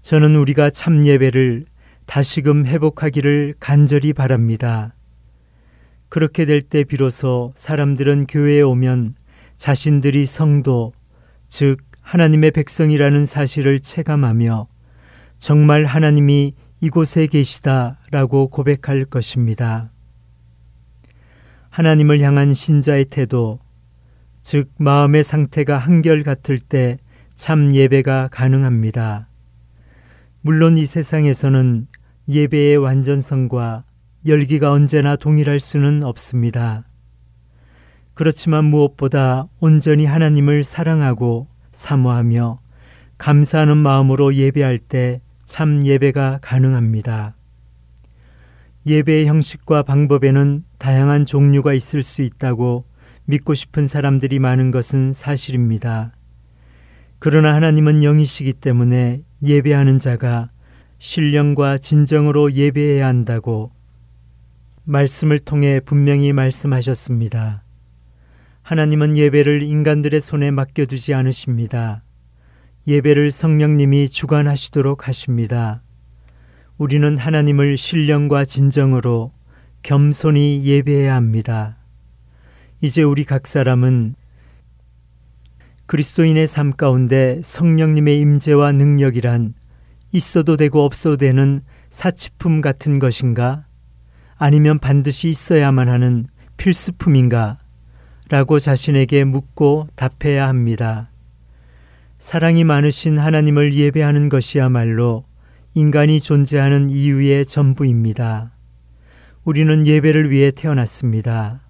저는 0.00 0.36
우리가 0.36 0.70
참 0.70 1.04
예배를 1.04 1.64
다시금 2.06 2.66
회복하기를 2.66 3.56
간절히 3.58 4.12
바랍니다. 4.12 4.94
그렇게 6.08 6.44
될 6.44 6.60
때 6.62 6.84
비로소 6.84 7.52
사람들은 7.56 8.26
교회에 8.28 8.60
오면 8.60 9.14
자신들이 9.56 10.24
성도, 10.24 10.92
즉 11.48 11.78
하나님의 12.00 12.52
백성이라는 12.52 13.24
사실을 13.24 13.80
체감하며 13.80 14.68
정말 15.40 15.84
하나님이 15.84 16.54
이곳에 16.84 17.26
계시다 17.26 17.98
라고 18.10 18.48
고백할 18.48 19.04
것입니다. 19.04 19.90
하나님을 21.70 22.20
향한 22.20 22.54
신자의 22.54 23.06
태도, 23.06 23.58
즉 24.42 24.70
마음의 24.78 25.22
상태가 25.24 25.78
한결 25.78 26.22
같을 26.22 26.58
때 26.58 26.98
참 27.34 27.74
예배가 27.74 28.28
가능합니다. 28.30 29.28
물론 30.40 30.78
이 30.78 30.86
세상에서는 30.86 31.88
예배의 32.28 32.76
완전성과 32.76 33.84
열기가 34.26 34.70
언제나 34.70 35.16
동일할 35.16 35.58
수는 35.58 36.04
없습니다. 36.04 36.84
그렇지만 38.14 38.66
무엇보다 38.66 39.48
온전히 39.58 40.06
하나님을 40.06 40.62
사랑하고 40.62 41.48
사모하며 41.72 42.60
감사하는 43.18 43.76
마음으로 43.78 44.34
예배할 44.34 44.78
때 44.78 45.20
참 45.44 45.86
예배가 45.86 46.38
가능합니다. 46.42 47.36
예배의 48.86 49.26
형식과 49.26 49.82
방법에는 49.82 50.64
다양한 50.78 51.24
종류가 51.24 51.72
있을 51.72 52.02
수 52.02 52.22
있다고 52.22 52.84
믿고 53.24 53.54
싶은 53.54 53.86
사람들이 53.86 54.38
많은 54.38 54.70
것은 54.70 55.12
사실입니다. 55.12 56.12
그러나 57.18 57.54
하나님은 57.54 58.02
영이시기 58.02 58.52
때문에 58.52 59.22
예배하는 59.42 59.98
자가 59.98 60.50
신령과 60.98 61.78
진정으로 61.78 62.52
예배해야 62.52 63.06
한다고 63.06 63.72
말씀을 64.84 65.38
통해 65.38 65.80
분명히 65.80 66.32
말씀하셨습니다. 66.32 67.62
하나님은 68.62 69.16
예배를 69.16 69.62
인간들의 69.62 70.20
손에 70.20 70.50
맡겨두지 70.50 71.14
않으십니다. 71.14 72.02
예배를 72.86 73.30
성령님이 73.30 74.08
주관하시도록 74.08 75.08
하십니다. 75.08 75.82
우리는 76.76 77.16
하나님을 77.16 77.78
신령과 77.78 78.44
진정으로 78.44 79.32
겸손히 79.82 80.64
예배해야 80.64 81.14
합니다. 81.14 81.78
이제 82.82 83.02
우리 83.02 83.24
각 83.24 83.46
사람은 83.46 84.16
그리스도인의 85.86 86.46
삶 86.46 86.72
가운데 86.72 87.40
성령님의 87.42 88.20
임재와 88.20 88.72
능력이란 88.72 89.54
있어도 90.12 90.58
되고 90.58 90.84
없어도 90.84 91.16
되는 91.16 91.60
사치품 91.88 92.60
같은 92.60 92.98
것인가? 92.98 93.64
아니면 94.36 94.78
반드시 94.78 95.30
있어야만 95.30 95.88
하는 95.88 96.26
필수품인가? 96.58 97.58
라고 98.28 98.58
자신에게 98.58 99.24
묻고 99.24 99.88
답해야 99.96 100.48
합니다. 100.48 101.08
사랑이 102.24 102.64
많으신 102.64 103.18
하나님을 103.18 103.74
예배하는 103.74 104.30
것이야말로 104.30 105.26
인간이 105.74 106.20
존재하는 106.20 106.88
이유의 106.88 107.44
전부입니다. 107.44 108.56
우리는 109.44 109.86
예배를 109.86 110.30
위해 110.30 110.50
태어났습니다. 110.50 111.68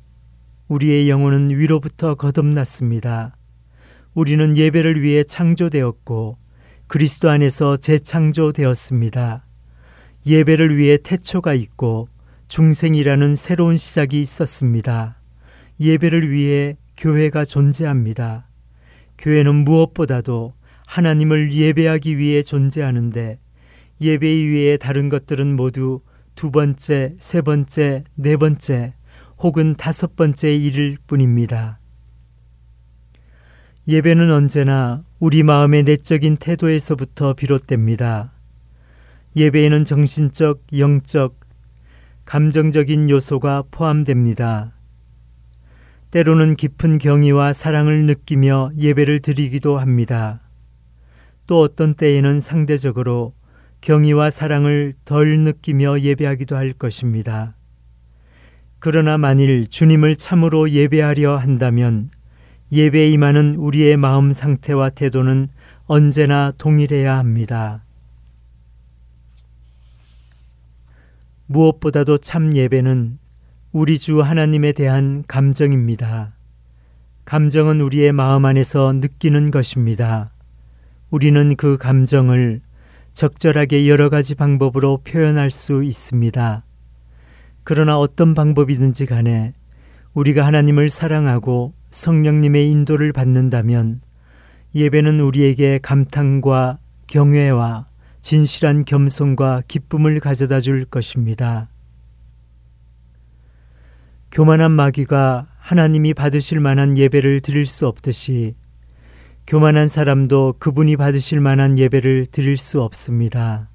우리의 0.69 1.11
영혼은 1.11 1.51
위로부터 1.51 2.15
거듭났습니다. 2.15 3.37
우리는 4.15 4.57
예배를 4.57 5.03
위해 5.03 5.25
창조되었고 5.25 6.39
그리스도 6.87 7.31
안에서 7.31 7.77
재창조되었습니다. 7.77 9.45
예배를 10.25 10.77
위해 10.77 10.99
태초가 10.99 11.55
있고 11.55 12.07
중생이라는 12.47 13.35
새로운 13.35 13.77
시작이 13.77 14.21
있었습니다. 14.21 15.17
예배를 15.81 16.31
위해 16.31 16.77
교회가 16.97 17.45
존재합니다. 17.45 18.47
교회는 19.19 19.65
무엇보다도 19.65 20.55
하나님을 20.87 21.53
예배하기 21.53 22.19
위해 22.19 22.43
존재하는데 22.43 23.39
예배 24.01 24.35
이외의 24.35 24.79
다른 24.79 25.09
것들은 25.09 25.57
모두 25.57 26.01
두 26.35 26.51
번째, 26.51 27.15
세 27.19 27.41
번째, 27.41 28.05
네 28.15 28.37
번째 28.37 28.95
혹은 29.39 29.75
다섯 29.77 30.17
번째 30.17 30.55
일일 30.55 30.99
뿐입니다. 31.07 31.79
예배는 33.87 34.31
언제나 34.31 35.05
우리 35.19 35.43
마음의 35.43 35.83
내적인 35.83 36.39
태도에서부터 36.39 37.35
비롯됩니다. 37.35 38.33
예배에는 39.37 39.85
정신적, 39.85 40.63
영적, 40.79 41.39
감정적인 42.25 43.11
요소가 43.11 43.65
포함됩니다. 43.71 44.74
때로는 46.15 46.55
깊은 46.55 46.99
경의와 46.99 47.53
사랑을 47.53 48.07
느끼며 48.07 48.71
예배를 48.79 49.19
드리기도 49.19 49.79
합니다. 49.81 50.43
또 51.49 51.59
어떤 51.59 51.95
때에는 51.95 52.39
상대적으로 52.39 53.35
경의와 53.81 54.31
사랑을 54.31 54.95
덜 55.05 55.41
느끼며 55.41 55.99
예배하기도 55.99 56.55
할 56.55 56.73
것입니다. 56.73 57.57
그러나 58.79 59.19
만일 59.19 59.67
주님을 59.67 60.15
참으로 60.15 60.71
예배하려 60.71 61.37
한다면 61.37 62.09
예배에 62.71 63.09
임하는 63.09 63.57
우리의 63.57 63.97
마음 63.97 64.31
상태와 64.31 64.91
태도는 64.91 65.49
언제나 65.87 66.53
동일해야 66.57 67.19
합니다. 67.19 67.83
무엇보다도 71.47 72.19
참 72.19 72.55
예배는 72.55 73.19
우리 73.77 73.99
주 73.99 74.23
하나님에 74.23 74.71
대한 74.71 75.25
감정입니다. 75.27 76.33
감정은 77.25 77.81
우리의 77.81 78.13
마음 78.13 78.45
안에서 78.45 78.93
느끼는 78.93 79.51
것입니다. 79.51 80.31
우리는 81.11 81.57
그 81.57 81.77
감정을 81.77 82.61
적절하게 83.15 83.89
여러 83.89 84.11
가지 84.11 84.37
방법으로 84.37 84.99
표현할 84.99 85.51
수 85.51 85.83
있습니다. 85.83 86.63
그러나 87.65 87.99
어떤 87.99 88.35
방법이든지 88.35 89.07
간에 89.07 89.55
우리가 90.13 90.47
하나님을 90.47 90.89
사랑하고 90.89 91.73
성령님의 91.91 92.71
인도를 92.71 93.13
받는다면 93.13 94.03
예배는 94.77 95.19
우리에게 95.19 95.81
감탄과 95.83 96.79
경외와 97.09 97.87
진실한 98.21 98.85
겸손과 98.85 99.63
기쁨을 99.67 100.21
가져다 100.21 100.61
줄 100.61 100.85
것입니다. 100.85 101.71
교만한 104.35 104.73
마귀가 104.73 105.47
하나님이 105.59 106.13
받으실 106.13 106.59
만한 106.59 106.99
예배를 106.99 107.41
드릴 107.41 107.67
수 107.67 107.87
없듯이 107.87 108.57
교만한 109.47 109.87
사람도 109.87 110.57
그분이 110.59 110.97
받으실 110.97 111.39
만한 111.39 111.79
예배를 111.79 112.27
드릴 112.27 112.57
수 112.57 112.83
없습니다. 112.83 113.71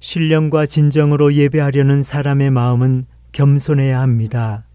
신령과 0.00 0.64
진정으로 0.64 1.34
예배하려는 1.34 2.02
사람의 2.02 2.50
마음은 2.52 3.04
겸손해야 3.32 4.00
합니다. 4.00 4.66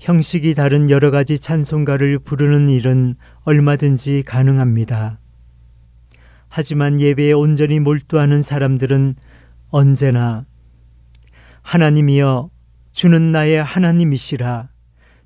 형식이 0.00 0.54
다른 0.54 0.90
여러 0.90 1.12
가지 1.12 1.38
찬송가를 1.38 2.18
부르는 2.18 2.66
일은 2.66 3.14
얼마든지 3.44 4.24
가능합니다. 4.26 5.20
하지만 6.48 7.00
예배에 7.00 7.30
온전히 7.30 7.78
몰두하는 7.78 8.42
사람들은 8.42 9.14
언제나 9.68 10.46
하나님이여 11.62 12.50
주는 13.00 13.32
나의 13.32 13.64
하나님이시라 13.64 14.68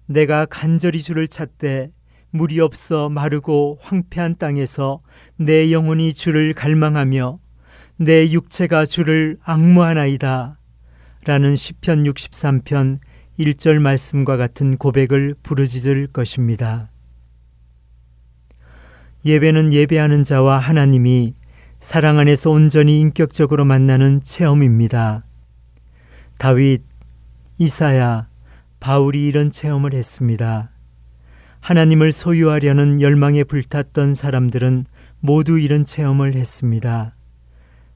내가 0.07 0.47
간절히 0.47 1.03
주를 1.03 1.27
찾되 1.27 1.91
물이 2.31 2.61
없어 2.61 3.09
마르고 3.09 3.81
황폐한 3.83 4.37
땅에서 4.37 5.01
내 5.39 5.73
영혼이 5.73 6.15
주를 6.15 6.55
갈망하며 6.55 7.41
내 7.97 8.31
육체가 8.31 8.85
주를 8.85 9.39
악무하나이다. 9.43 10.57
라는 11.25 11.57
시편 11.57 12.05
63편 12.05 13.01
1절 13.41 13.81
말씀과 13.81 14.37
같은 14.37 14.77
고백을 14.77 15.35
부르짖을 15.43 16.07
것입니다. 16.13 16.93
예배는 19.25 19.73
예배하는 19.73 20.23
자와 20.23 20.61
하나님이 20.61 21.35
사랑 21.81 22.21
안에서 22.21 22.53
온전히 22.53 23.01
인격적으로 23.01 23.65
만나는 23.65 24.23
체험입니다. 24.23 25.25
다윗, 26.39 26.94
이사야, 27.57 28.27
바울이 28.81 29.29
이런 29.29 29.49
체험을 29.49 29.95
했습니다. 29.95 30.71
하나님을 31.61 32.11
소유하려는 32.11 33.01
열망에 33.01 33.45
불탔던 33.45 34.15
사람들은 34.15 34.87
모두 35.21 35.59
이런 35.61 35.85
체험을 35.85 36.35
했습니다. 36.35 37.15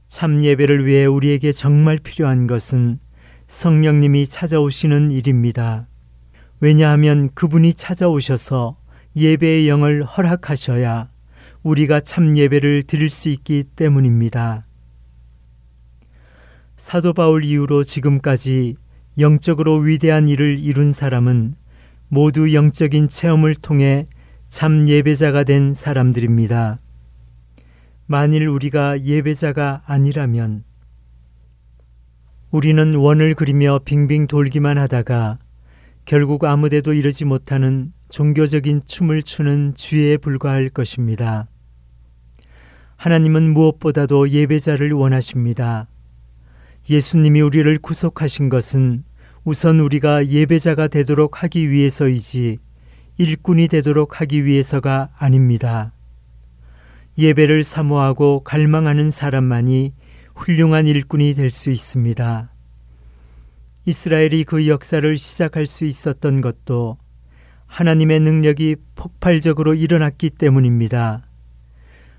참 0.07 0.45
예배를 0.45 0.87
위해 0.87 1.07
우리에게 1.07 1.51
정말 1.51 1.99
필요한 1.99 2.47
것은 2.47 3.01
성령님이 3.49 4.29
찾아오시는 4.29 5.11
일입니다. 5.11 5.89
왜냐하면 6.61 7.29
그분이 7.35 7.75
찾아오셔서 7.75 8.77
예배의 9.17 9.69
영을 9.69 10.05
허락하셔야 10.05 11.11
우리가 11.65 11.99
참 12.01 12.37
예배를 12.37 12.85
드릴 12.85 13.11
수 13.11 13.29
있기 13.29 13.65
때문입니다. 13.75 14.67
사도 16.77 17.13
바울 17.13 17.43
이후로 17.45 17.83
지금까지 17.83 18.77
영적으로 19.19 19.79
위대한 19.79 20.29
일을 20.29 20.61
이룬 20.61 20.93
사람은 20.93 21.57
모두 22.09 22.55
영적인 22.55 23.09
체험을 23.09 23.57
통해 23.57 24.07
참 24.49 24.87
예배자가 24.87 25.43
된 25.45 25.75
사람들입니다. 25.75 26.79
만일 28.07 28.47
우리가 28.47 29.03
예배자가 29.03 29.83
아니라면 29.87 30.65
우리는 32.51 32.95
원을 32.95 33.35
그리며 33.35 33.81
빙빙 33.85 34.29
돌기만 34.29 34.79
하다가 34.79 35.39
결국 36.05 36.45
아무데도 36.45 36.95
이르지 36.95 37.27
못하는 37.27 37.93
종교적인 38.09 38.83
춤을 38.87 39.23
추는 39.23 39.75
쥐에 39.75 40.17
불과할 40.17 40.71
것입니다. 40.71 41.49
하나님은 42.97 43.53
무엇보다도 43.53 44.31
예배자를 44.31 44.93
원하십니다. 44.93 45.89
예수님이 46.89 47.43
우리를 47.43 47.79
구속하신 47.81 48.49
것은 48.49 49.05
우선 49.49 49.79
우리가 49.79 50.27
예배자가 50.27 50.89
되도록 50.89 51.43
하기 51.43 51.71
위해서이지 51.71 52.59
일꾼이 53.17 53.69
되도록 53.69 54.21
하기 54.21 54.45
위해서가 54.45 55.09
아닙니다. 55.17 55.95
예배를 57.17 57.63
사모하고 57.63 58.41
갈망하는 58.45 59.11
사람만이 59.11 59.95
훌륭한 60.35 60.87
일꾼이 60.87 61.33
될 61.33 61.51
수 61.51 61.71
있습니다. 61.71 62.53
이스라엘이 63.87 64.45
그 64.45 64.69
역사를 64.69 65.17
시작할 65.17 65.65
수 65.65 65.87
있었던 65.87 66.43
것도 66.43 66.99
하나님의 67.69 68.21
능력이 68.21 68.77
폭발적으로 68.97 69.73
일어났기 69.73 70.29
때문입니다. 70.29 71.27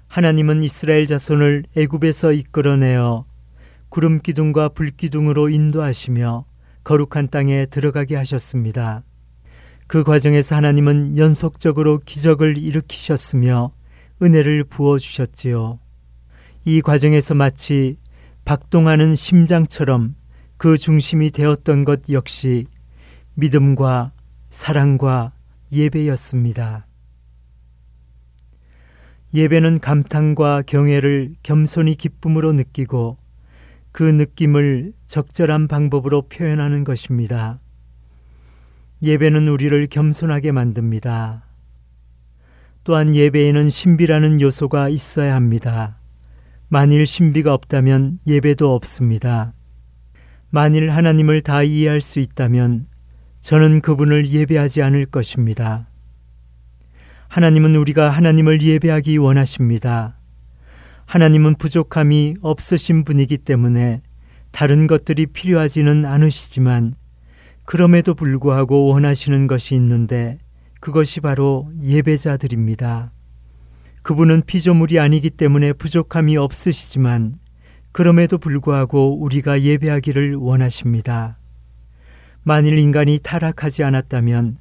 하나님은 0.07 0.63
이스라엘 0.63 1.05
자손을 1.05 1.65
애굽에서 1.77 2.33
이끌어내어 2.33 3.25
구름 3.89 4.19
기둥과 4.19 4.69
불 4.69 4.89
기둥으로 4.89 5.49
인도하시며 5.49 6.48
거룩한 6.89 7.27
땅에 7.29 7.67
들어가게 7.67 8.15
하셨습니다. 8.15 9.03
그 9.85 10.03
과정에서 10.03 10.55
하나님은 10.55 11.19
연속적으로 11.19 11.99
기적을 11.99 12.57
일으키셨으며 12.57 13.71
은혜를 14.23 14.63
부어 14.63 14.97
주셨지요. 14.97 15.77
이 16.65 16.81
과정에서 16.81 17.35
마치 17.35 17.97
박동하는 18.43 19.13
심장처럼 19.13 20.15
그 20.57 20.79
중심이 20.79 21.29
되었던 21.29 21.85
것 21.85 22.09
역시 22.11 22.65
믿음과 23.35 24.11
사랑과 24.49 25.33
예배였습니다. 25.71 26.87
예배는 29.35 29.79
감탄과 29.79 30.63
경애를 30.63 31.35
겸손히 31.43 31.93
기쁨으로 31.93 32.53
느끼고 32.53 33.18
그 33.99 34.05
느낌을 34.05 34.93
적절한 35.07 35.67
방법으로 35.67 36.29
표현하는 36.29 36.85
것입니다. 36.85 37.59
예배는 39.03 39.49
우리를 39.49 39.87
겸손하게 39.87 40.53
만듭니다. 40.53 41.43
또한 42.85 43.13
예배에는 43.13 43.69
신비라는 43.69 44.39
요소가 44.39 44.87
있어야 44.87 45.35
합니다. 45.35 45.99
만일 46.69 47.05
신비가 47.05 47.53
없다면 47.53 48.19
예배도 48.25 48.73
없습니다. 48.73 49.51
만일 50.49 50.91
하나님을 50.91 51.41
다 51.41 51.61
이해할 51.63 51.99
수 51.99 52.21
있다면 52.21 52.85
저는 53.41 53.81
그분을 53.81 54.29
예배하지 54.29 54.81
않을 54.81 55.07
것입니다. 55.07 55.89
하나님은 57.27 57.75
우리가 57.75 58.09
하나님을 58.11 58.61
예배하기 58.61 59.17
원하십니다. 59.17 60.18
하나님은 61.09 61.55
부족함이 61.55 62.35
없으신 62.43 63.03
분이기 63.03 63.39
때문에 63.39 64.03
다른 64.51 64.85
것들이 64.85 65.25
필요하지는 65.25 66.05
않으시지만 66.05 66.93
그럼에도 67.65 68.13
불구하고 68.13 68.85
원하시는 68.85 69.47
것이 69.47 69.73
있는데 69.73 70.37
그것이 70.79 71.19
바로 71.19 71.67
예배자들입니다. 71.81 73.11
그분은 74.03 74.43
피조물이 74.45 74.99
아니기 74.99 75.31
때문에 75.31 75.73
부족함이 75.73 76.37
없으시지만 76.37 77.39
그럼에도 77.91 78.37
불구하고 78.37 79.19
우리가 79.19 79.63
예배하기를 79.63 80.35
원하십니다. 80.35 81.39
만일 82.43 82.77
인간이 82.77 83.17
타락하지 83.17 83.83
않았다면 83.83 84.57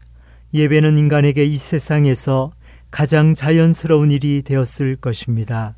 예배는 0.54 0.96
인간에게 0.96 1.44
이 1.44 1.56
세상에서 1.56 2.52
가장 2.90 3.34
자연스러운 3.34 4.10
일이 4.10 4.40
되었을 4.40 4.96
것입니다. 4.96 5.77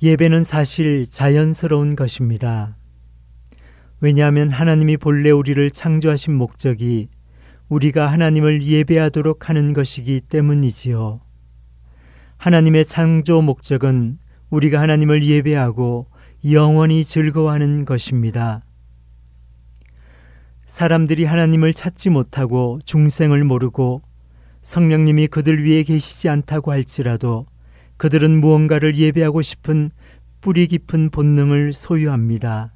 예배는 0.00 0.44
사실 0.44 1.06
자연스러운 1.10 1.96
것입니다. 1.96 2.76
왜냐하면 4.00 4.50
하나님이 4.50 4.96
본래 4.96 5.30
우리를 5.30 5.70
창조하신 5.72 6.34
목적이 6.34 7.08
우리가 7.68 8.06
하나님을 8.06 8.62
예배하도록 8.62 9.48
하는 9.48 9.72
것이기 9.72 10.20
때문이지요. 10.20 11.20
하나님의 12.36 12.84
창조 12.84 13.42
목적은 13.42 14.18
우리가 14.50 14.80
하나님을 14.80 15.24
예배하고 15.24 16.06
영원히 16.52 17.02
즐거워하는 17.02 17.84
것입니다. 17.84 18.62
사람들이 20.64 21.24
하나님을 21.24 21.72
찾지 21.72 22.10
못하고 22.10 22.78
중생을 22.84 23.42
모르고 23.42 24.02
성령님이 24.62 25.26
그들 25.26 25.66
위에 25.66 25.82
계시지 25.82 26.28
않다고 26.28 26.70
할지라도 26.70 27.46
그들은 27.98 28.40
무언가를 28.40 28.96
예배하고 28.96 29.42
싶은 29.42 29.90
뿌리 30.40 30.66
깊은 30.66 31.10
본능을 31.10 31.72
소유합니다. 31.72 32.72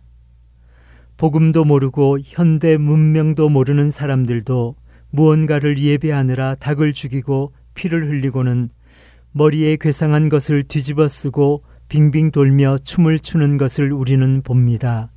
복음도 1.16 1.64
모르고 1.64 2.18
현대 2.22 2.76
문명도 2.76 3.48
모르는 3.48 3.90
사람들도 3.90 4.74
무언가를 5.10 5.78
예배하느라 5.78 6.56
닭을 6.56 6.92
죽이고 6.92 7.52
피를 7.74 8.08
흘리고는 8.08 8.70
머리에 9.32 9.76
괴상한 9.80 10.28
것을 10.28 10.64
뒤집어 10.64 11.08
쓰고 11.08 11.62
빙빙 11.88 12.30
돌며 12.30 12.76
춤을 12.78 13.18
추는 13.18 13.58
것을 13.58 13.92
우리는 13.92 14.42
봅니다. 14.42 15.10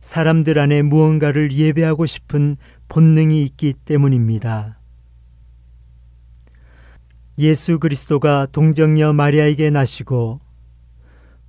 사람들 0.00 0.58
안에 0.58 0.82
무언가를 0.82 1.52
예배하고 1.52 2.06
싶은 2.06 2.54
본능이 2.88 3.42
있기 3.44 3.74
때문입니다. 3.84 4.79
예수 7.40 7.78
그리스도가 7.78 8.46
동정녀 8.52 9.14
마리아에게 9.14 9.70
나시고 9.70 10.40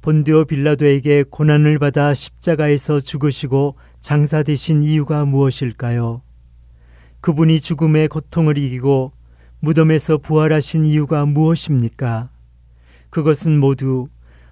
본디오 0.01 0.45
빌라도에게 0.45 1.25
고난을 1.30 1.80
받아 1.80 2.13
십자가에서 2.13 3.01
죽으시고 3.01 3.75
장사되신 3.99 4.84
이유가 4.84 5.25
무엇일까요? 5.25 6.21
그분이 7.19 7.60
죽음의 7.60 8.08
고통을 8.08 8.58
이기고 8.58 9.12
무덤에서 9.60 10.17
부활하신 10.17 10.86
이유가 10.86 11.25
무엇입니까? 11.25 12.30
그것은 13.10 13.60
모두 13.60 14.08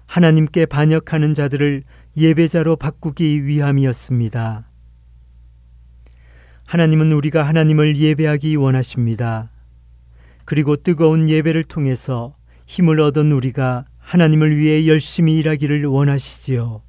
하나님께 0.06 0.66
반역하는 0.66 1.32
자들을 1.32 1.84
예배자로 2.18 2.76
바꾸기 2.76 3.46
위함이었습니다. 3.46 4.68
하나님은 6.66 7.12
우리가 7.12 7.42
하나님을 7.44 7.96
예배하기 7.96 8.56
원하십니다. 8.56 9.50
그리고 10.50 10.74
뜨거운 10.74 11.28
예배를 11.28 11.62
통해서 11.62 12.34
힘을 12.66 12.98
얻은 13.00 13.30
우리가 13.30 13.84
하나님을 13.98 14.58
위해 14.58 14.88
열심히 14.88 15.38
일하기를 15.38 15.84
원하시지요. 15.86 16.82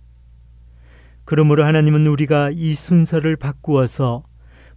그러므로 1.25 1.63
하나님은 1.63 2.07
우리가 2.07 2.49
이 2.49 2.73
순서를 2.73 3.35
바꾸어서 3.35 4.23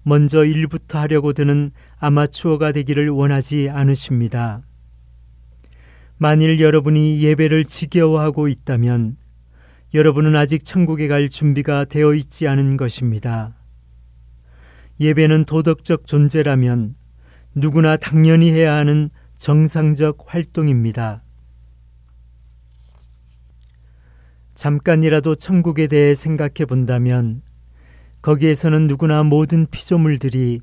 먼저 0.03 0.45
일부터 0.45 0.99
하려고 0.99 1.33
드는 1.33 1.71
아마추어가 1.99 2.73
되기를 2.73 3.09
원하지 3.09 3.71
않으십니다. 3.71 4.61
만일 6.19 6.61
여러분이 6.61 7.23
예배를 7.23 7.65
지겨워하고 7.65 8.49
있다면 8.49 9.17
여러분은 9.95 10.37
아직 10.37 10.63
천국에 10.63 11.09
갈 11.09 11.31
준비가 11.31 11.87
되어 11.87 12.13
있지 12.13 12.47
않은 12.49 12.77
것입니다. 12.77 13.57
예배는 15.01 15.47
도덕적 15.47 16.07
존재라면 16.07 16.93
누구나 17.55 17.97
당연히 17.97 18.51
해야 18.51 18.75
하는 18.75 19.11
정상적 19.37 20.25
활동입니다. 20.27 21.23
잠깐이라도 24.55 25.35
천국에 25.35 25.87
대해 25.87 26.15
생각해 26.15 26.65
본다면 26.69 27.43
거기에서는 28.23 28.87
누구나 28.87 29.23
모든 29.23 29.67
피조물들이 29.71 30.61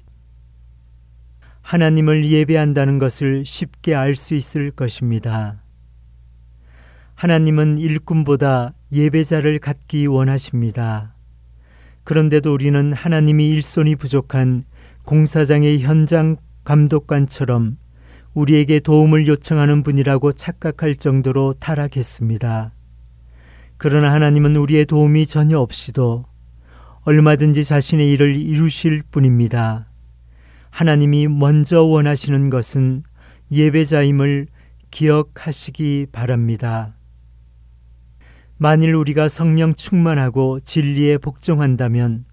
하나님을 1.62 2.26
예배한다는 2.26 3.00
것을 3.00 3.46
쉽게 3.46 3.96
알 3.96 4.16
수 4.16 4.36
있을 4.36 4.72
것입니다. 4.72 5.64
하나님은 7.16 7.78
일꾼보다 7.78 8.74
예배자를 8.92 9.60
갖기 9.60 10.08
원하십니다. 10.08 11.16
그런데도 12.04 12.52
우리는 12.52 12.92
하나님이 12.92 13.48
일손이 13.50 13.96
부족한 13.96 14.66
공사장의 15.06 15.82
현장 15.82 16.38
감독관처럼 16.64 17.78
우리에게 18.34 18.80
도움을 18.80 19.28
요청하는 19.28 19.84
분이라고 19.84 20.32
착각할 20.32 20.96
정도로 20.96 21.54
타락했습니다. 21.60 22.74
그러나 23.78 24.14
하나님은 24.14 24.56
우리의 24.56 24.86
도움이 24.86 25.26
전혀 25.26 25.60
없이도 25.60 26.26
얼마든지 27.04 27.64
자신의 27.64 28.12
일을 28.12 28.36
이루실 28.36 29.04
뿐입니다. 29.10 29.88
하나님이 30.70 31.28
먼저 31.28 31.82
원하시는 31.84 32.50
것은 32.50 33.04
예배자임을 33.52 34.48
기억하시기 34.92 36.08
바랍니다. 36.12 36.96
만일 38.58 38.94
우리가 38.94 39.28
성령 39.28 39.74
충만하고 39.74 40.60
진리에 40.60 41.18
복종한다면 41.18 42.26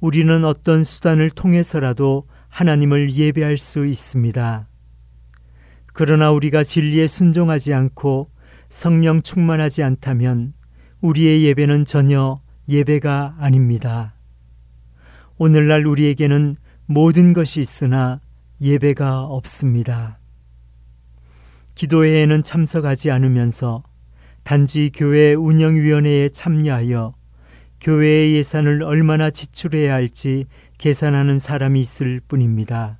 우리는 0.00 0.44
어떤 0.44 0.84
수단을 0.84 1.30
통해서라도 1.30 2.26
하나님을 2.52 3.10
예배할 3.10 3.56
수 3.56 3.86
있습니다. 3.86 4.68
그러나 5.94 6.30
우리가 6.30 6.62
진리에 6.62 7.06
순종하지 7.06 7.72
않고 7.72 8.30
성령 8.68 9.22
충만하지 9.22 9.82
않다면 9.82 10.52
우리의 11.00 11.44
예배는 11.44 11.86
전혀 11.86 12.42
예배가 12.68 13.36
아닙니다. 13.38 14.14
오늘날 15.38 15.86
우리에게는 15.86 16.54
모든 16.84 17.32
것이 17.32 17.60
있으나 17.60 18.20
예배가 18.60 19.22
없습니다. 19.22 20.18
기도회에는 21.74 22.42
참석하지 22.42 23.10
않으면서 23.10 23.82
단지 24.44 24.90
교회 24.94 25.32
운영위원회에 25.32 26.28
참여하여 26.28 27.14
교회의 27.80 28.34
예산을 28.34 28.82
얼마나 28.82 29.30
지출해야 29.30 29.94
할지 29.94 30.44
계산하는 30.82 31.38
사람이 31.38 31.80
있을 31.80 32.20
뿐입니다. 32.26 32.98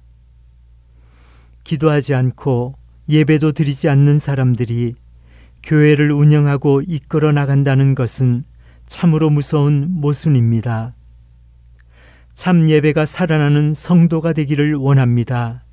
기도하지 1.65 2.15
않고 2.15 2.77
예배도 3.09 3.51
드리지 3.51 3.89
않는 3.89 4.21
사람들이 4.21 4.95
교회를 5.65 6.13
운영하고 6.13 6.83
이끌어 6.87 7.33
나간다는 7.33 7.97
것은 7.97 8.45
참으로 8.87 9.31
무서운 9.31 9.89
모순입니다. 9.91 10.95
참 12.35 12.71
예배가 12.71 13.05
살아나는 13.05 13.75
성도가 13.75 14.33
되기를 14.33 14.77
원합니다. 14.77 15.65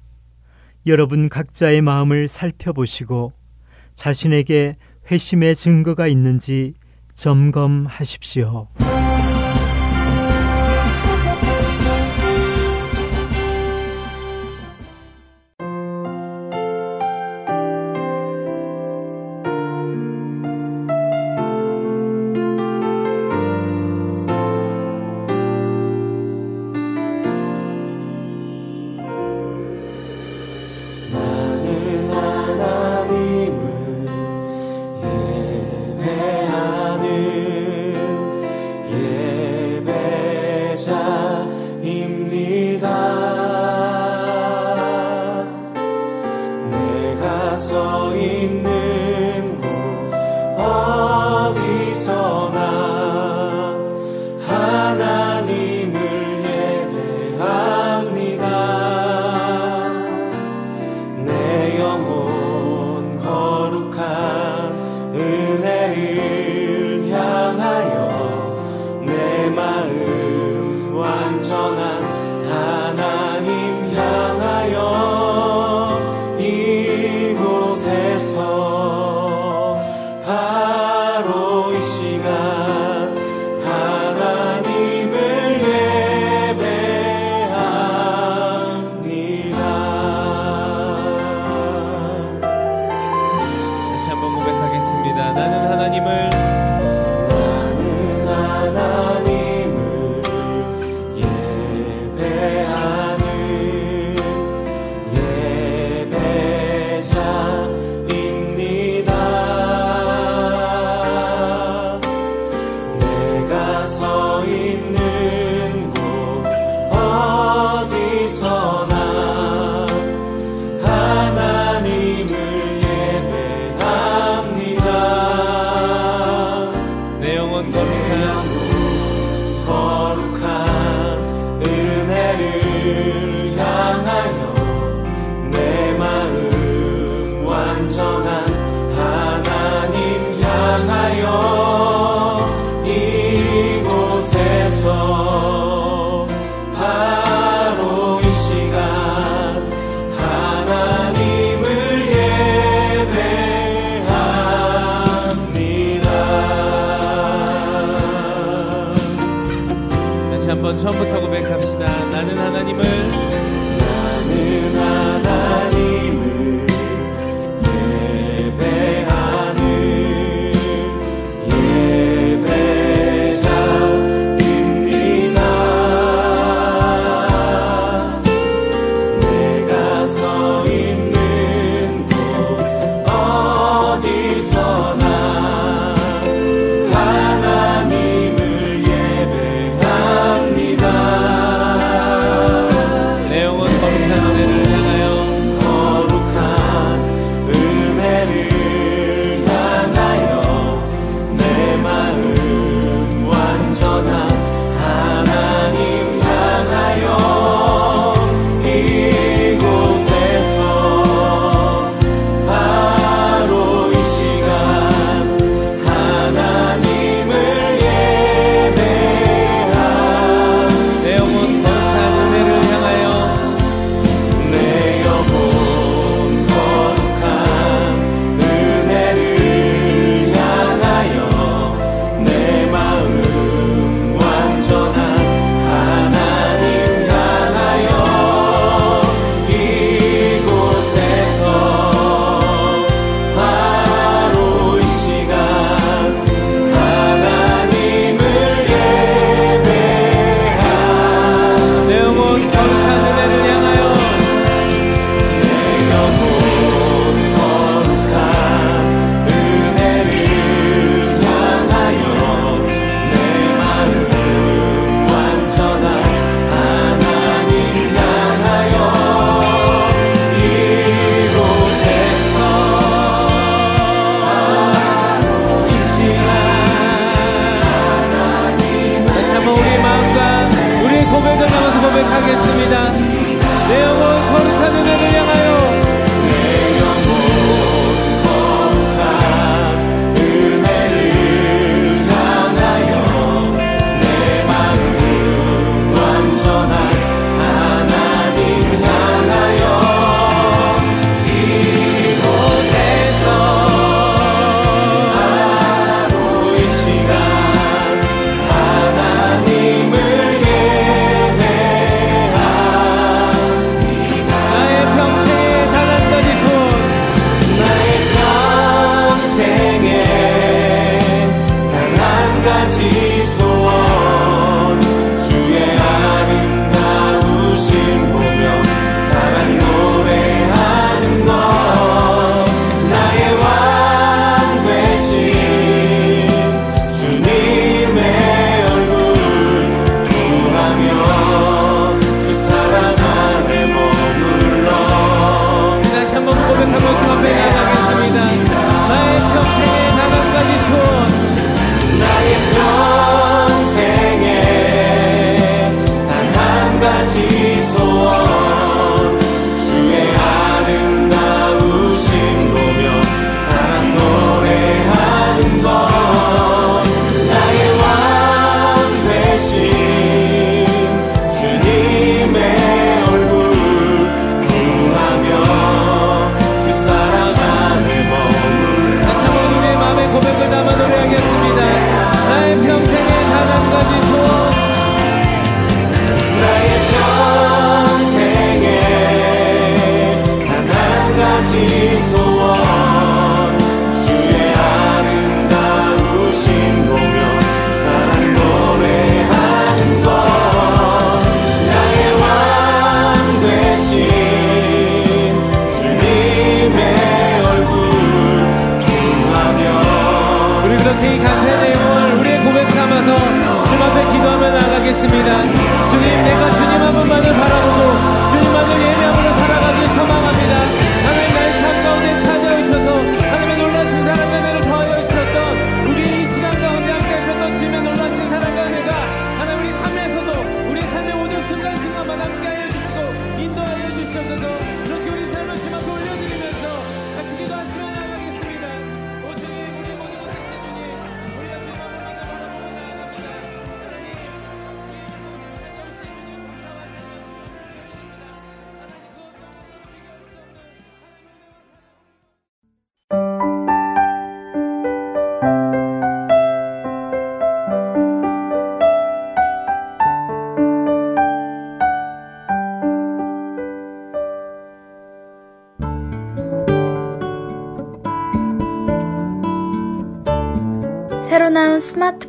여러분 0.87 1.29
각자의 1.29 1.83
마음을 1.83 2.27
살펴보시고 2.27 3.33
자신에게 3.93 4.77
회심의 5.11 5.55
증거가 5.55 6.07
있는지 6.07 6.73
점검하십시오. 7.13 8.67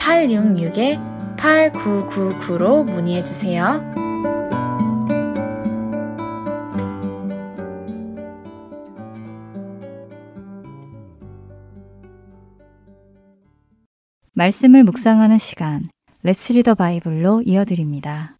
602-866-8999로 0.00 2.84
문의해 2.84 3.22
주세요. 3.22 3.84
말씀을 14.32 14.84
묵상하는 14.84 15.36
시간, 15.36 15.90
레츠 16.22 16.54
리더 16.54 16.74
바이블로 16.74 17.42
이어드립니다. 17.44 18.38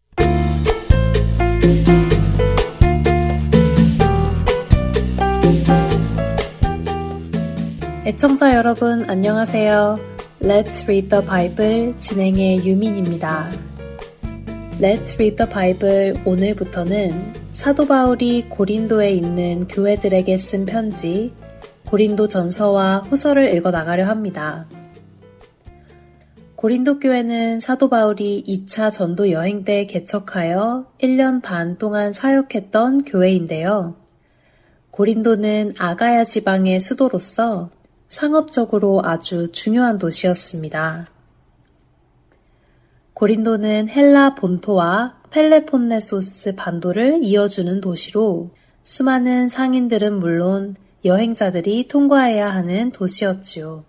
애청자 8.06 8.54
여러분 8.54 9.04
안녕하세요. 9.10 10.19
Let's 10.42 10.84
Read 10.84 11.10
the 11.10 11.22
Bible 11.22 11.98
진행의 11.98 12.66
유민입니다. 12.66 13.50
Let's 14.80 15.14
Read 15.16 15.36
the 15.36 15.46
Bible 15.46 16.18
오늘부터는 16.24 17.34
사도 17.52 17.86
바울이 17.86 18.48
고린도에 18.48 19.10
있는 19.10 19.68
교회들에게 19.68 20.38
쓴 20.38 20.64
편지 20.64 21.34
고린도 21.88 22.28
전서와 22.28 23.00
후서를 23.00 23.54
읽어 23.54 23.70
나가려 23.70 24.06
합니다. 24.06 24.66
고린도 26.56 27.00
교회는 27.00 27.60
사도 27.60 27.90
바울이 27.90 28.42
2차 28.48 28.90
전도 28.90 29.30
여행 29.32 29.64
때 29.64 29.84
개척하여 29.84 30.86
1년 31.02 31.42
반 31.42 31.76
동안 31.76 32.14
사역했던 32.14 33.04
교회인데요. 33.04 33.96
고린도는 34.90 35.74
아가야 35.78 36.24
지방의 36.24 36.80
수도로서 36.80 37.68
상업적으로 38.10 39.00
아주 39.04 39.52
중요한 39.52 39.96
도시였습니다. 39.96 41.06
고린도는 43.14 43.88
헬라 43.88 44.34
본토와 44.34 45.20
펠레폰네소스 45.30 46.56
반도를 46.56 47.20
이어주는 47.22 47.80
도시로 47.80 48.50
수많은 48.82 49.48
상인들은 49.48 50.18
물론 50.18 50.74
여행자들이 51.04 51.86
통과해야 51.86 52.52
하는 52.52 52.90
도시였지요. 52.90 53.84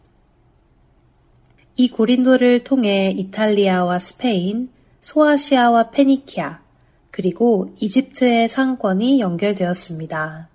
이 1.78 1.90
고린도를 1.90 2.64
통해 2.64 3.12
이탈리아와 3.18 3.98
스페인, 3.98 4.70
소아시아와 5.00 5.90
페니키아, 5.90 6.62
그리고 7.10 7.74
이집트의 7.80 8.48
상권이 8.48 9.20
연결되었습니다. 9.20 10.51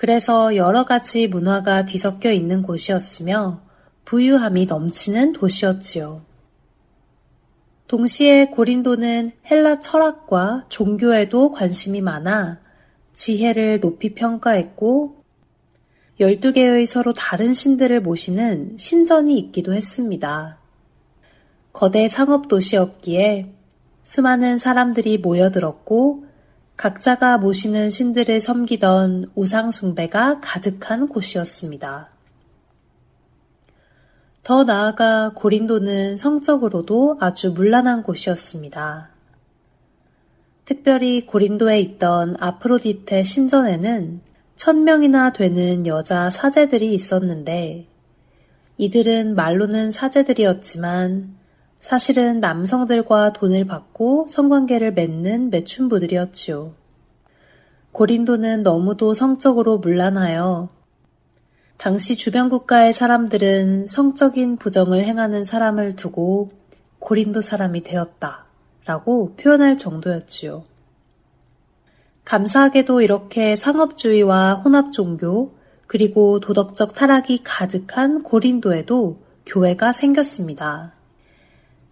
그래서 0.00 0.56
여러 0.56 0.86
가지 0.86 1.28
문화가 1.28 1.84
뒤섞여 1.84 2.32
있는 2.32 2.62
곳이었으며 2.62 3.60
부유함이 4.06 4.64
넘치는 4.64 5.34
도시였지요. 5.34 6.22
동시에 7.86 8.46
고린도는 8.46 9.32
헬라 9.50 9.80
철학과 9.80 10.64
종교에도 10.70 11.52
관심이 11.52 12.00
많아 12.00 12.60
지혜를 13.14 13.80
높이 13.80 14.14
평가했고 14.14 15.22
12개의 16.18 16.86
서로 16.86 17.12
다른 17.12 17.52
신들을 17.52 18.00
모시는 18.00 18.78
신전이 18.78 19.38
있기도 19.38 19.74
했습니다. 19.74 20.56
거대 21.74 22.08
상업 22.08 22.48
도시였기에 22.48 23.52
수많은 24.02 24.56
사람들이 24.56 25.18
모여들었고 25.18 26.29
각자가 26.80 27.36
모시는 27.36 27.90
신들을 27.90 28.40
섬기던 28.40 29.32
우상숭배가 29.34 30.40
가득한 30.40 31.08
곳이었습니다. 31.08 32.10
더 34.42 34.64
나아가 34.64 35.34
고린도는 35.34 36.16
성적으로도 36.16 37.18
아주 37.20 37.50
문란한 37.52 38.02
곳이었습니다. 38.02 39.10
특별히 40.64 41.26
고린도에 41.26 41.80
있던 41.80 42.36
아프로디테 42.40 43.24
신전에는 43.24 44.22
천명이나 44.56 45.34
되는 45.34 45.86
여자 45.86 46.30
사제들이 46.30 46.94
있었는데 46.94 47.88
이들은 48.78 49.34
말로는 49.34 49.90
사제들이었지만 49.90 51.39
사실은 51.80 52.40
남성들과 52.40 53.32
돈을 53.32 53.64
받고 53.66 54.26
성관계를 54.28 54.92
맺는 54.92 55.50
매춘부들이었지요. 55.50 56.74
고린도는 57.92 58.62
너무도 58.62 59.14
성적으로 59.14 59.78
문란하여 59.78 60.68
당시 61.78 62.14
주변 62.16 62.50
국가의 62.50 62.92
사람들은 62.92 63.86
성적인 63.86 64.58
부정을 64.58 65.04
행하는 65.04 65.44
사람을 65.44 65.96
두고 65.96 66.50
고린도 66.98 67.40
사람이 67.40 67.82
되었다 67.82 68.44
라고 68.84 69.34
표현할 69.36 69.78
정도였지요. 69.78 70.64
감사하게도 72.26 73.00
이렇게 73.00 73.56
상업주의와 73.56 74.56
혼합 74.56 74.92
종교 74.92 75.54
그리고 75.86 76.38
도덕적 76.38 76.94
타락이 76.94 77.42
가득한 77.42 78.22
고린도에도 78.22 79.22
교회가 79.46 79.92
생겼습니다. 79.92 80.99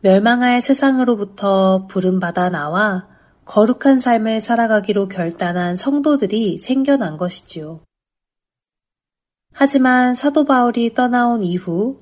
멸망할 0.01 0.63
세상으로부터 0.63 1.87
부름받아 1.89 2.51
나와 2.51 3.09
거룩한 3.45 3.99
삶을 4.01 4.41
살아가기로 4.41 5.09
결단한 5.09 5.75
성도들이 5.75 6.59
생겨난 6.59 7.17
것이지요. 7.17 7.81
하지만 9.53 10.15
사도 10.15 10.45
바울이 10.45 10.95
떠나온 10.95 11.43
이후 11.43 12.01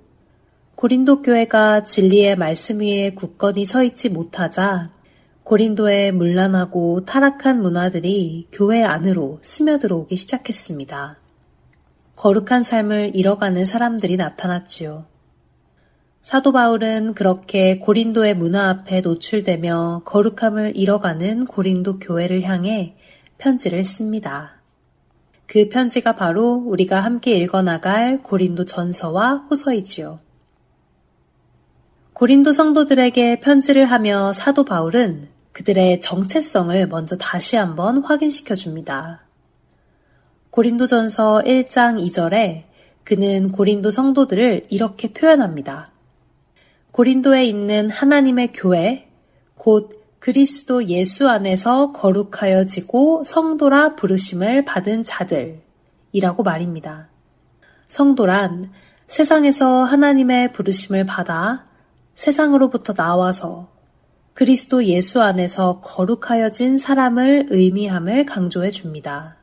고린도 0.74 1.22
교회가 1.22 1.84
진리의 1.84 2.36
말씀 2.36 2.80
위에 2.80 3.14
굳건히 3.14 3.64
서 3.64 3.82
있지 3.82 4.11
못하자 4.11 4.90
고린도의 5.44 6.12
문란하고 6.12 7.07
타락한 7.07 7.62
문화들이 7.62 8.49
교회 8.53 8.82
안으로 8.82 9.38
스며들어오기 9.40 10.16
시작했습니다. 10.16 11.16
거룩한 12.16 12.62
삶을 12.62 13.12
잃어가는 13.14 13.64
사람들이 13.64 14.16
나타났지요. 14.16 15.07
사도 16.26 16.50
바울은 16.50 17.14
그렇게 17.14 17.78
고린도의 17.78 18.34
문화 18.34 18.68
앞에 18.68 19.00
노출되며 19.00 20.02
거룩함을 20.04 20.76
잃어가는 20.76 21.44
고린도 21.44 22.00
교회를 22.00 22.42
향해 22.42 22.96
편지를 23.38 23.84
씁니다. 23.84 24.56
그 25.46 25.68
편지가 25.68 26.16
바로 26.16 26.54
우리가 26.54 26.98
함께 26.98 27.36
읽어나갈 27.36 28.24
고린도 28.24 28.64
전서와 28.64 29.46
후서이지요. 29.48 30.18
고린도 32.12 32.52
성도들에게 32.52 33.38
편지를 33.38 33.84
하며 33.84 34.32
사도 34.32 34.64
바울은 34.64 35.28
그들의 35.52 36.00
정체성을 36.00 36.88
먼저 36.88 37.16
다시 37.16 37.54
한번 37.54 38.02
확인시켜 38.02 38.56
줍니다. 38.56 39.20
고린도 40.50 40.86
전서 40.86 41.40
1장 41.46 42.04
2절에 42.04 42.64
그는 43.04 43.52
고린도 43.52 43.92
성도들을 43.92 44.64
이렇게 44.70 45.12
표현합니다. 45.12 45.92
고린도에 46.97 47.44
있는 47.44 47.90
하나님의 47.90 48.55
교회, 48.55 49.07
곧 49.55 50.03
그리스도 50.18 50.86
예수 50.86 51.28
안에서 51.28 51.92
거룩하여지고 51.92 53.22
성도라 53.22 53.97
부르심을 53.97 54.64
받은 54.64 55.05
자들이라고 55.05 56.42
말입니다. 56.42 57.09
성도란 57.86 58.70
세상에서 59.09 59.84
하나님의 59.84 60.55
부르심을 60.55 61.05
받아 61.05 61.66
세상으로부터 62.14 62.94
나와서 62.94 63.68
그리스도 64.32 64.82
예수 64.86 65.20
안에서 65.20 65.82
거룩하여진 65.82 66.78
사람을 66.78 67.49
의미함을 67.51 68.24
강조해 68.24 68.70
줍니다. 68.70 69.36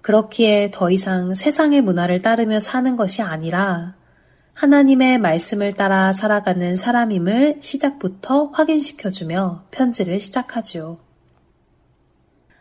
그렇기에 0.00 0.70
더 0.72 0.90
이상 0.90 1.34
세상의 1.34 1.82
문화를 1.82 2.22
따르며 2.22 2.58
사는 2.58 2.96
것이 2.96 3.20
아니라 3.20 4.00
하나님의 4.54 5.18
말씀을 5.18 5.72
따라 5.72 6.12
살아가는 6.12 6.76
사람임을 6.76 7.58
시작부터 7.60 8.46
확인시켜주며 8.46 9.64
편지를 9.70 10.20
시작하지요. 10.20 10.98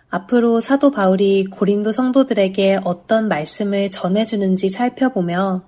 앞으로 0.09 0.59
사도 0.59 0.91
바울이 0.91 1.45
고린도 1.45 1.91
성도들에게 1.91 2.79
어떤 2.83 3.27
말씀을 3.27 3.91
전해주는지 3.91 4.69
살펴보며 4.69 5.63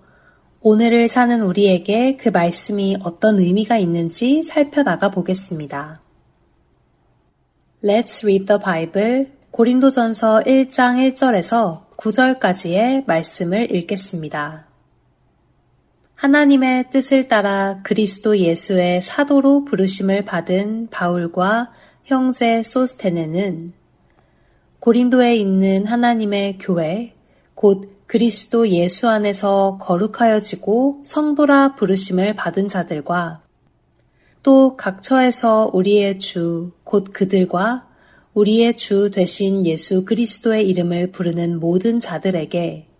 오늘을 0.59 1.07
사는 1.07 1.41
우리에게 1.41 2.17
그 2.17 2.29
말씀이 2.29 2.97
어떤 3.03 3.39
의미가 3.39 3.77
있는지 3.77 4.43
살펴나가 4.43 5.09
보겠습니다. 5.11 6.01
Let's 7.83 8.23
read 8.23 8.45
the 8.45 8.61
Bible 8.61 9.27
고린도전서 9.51 10.43
1장 10.45 11.13
1절에서 11.13 11.83
9절까지의 11.97 13.05
말씀을 13.05 13.73
읽겠습니다. 13.75 14.72
하나님의 16.23 16.89
뜻을 16.89 17.27
따라 17.27 17.81
그리스도 17.83 18.37
예수의 18.37 19.01
사도로 19.01 19.65
부르심을 19.65 20.23
받은 20.23 20.87
바울과 20.89 21.73
형제 22.05 22.63
소스테네는 22.63 23.73
고린도에 24.79 25.35
있는 25.35 25.85
하나님의 25.85 26.59
교회, 26.59 27.13
곧 27.55 28.05
그리스도 28.07 28.69
예수 28.69 29.09
안에서 29.09 29.77
거룩하여지고 29.81 31.01
성도라 31.03 31.75
부르심을 31.75 32.35
받은 32.35 32.69
자들과 32.69 33.43
또 34.43 34.77
각처에서 34.77 35.71
우리의 35.73 36.19
주, 36.19 36.71
곧 36.85 37.11
그들과 37.11 37.89
우리의 38.33 38.77
주 38.77 39.11
되신 39.11 39.65
예수 39.65 40.05
그리스도의 40.05 40.69
이름을 40.69 41.11
부르는 41.11 41.59
모든 41.59 41.99
자들에게 41.99 42.92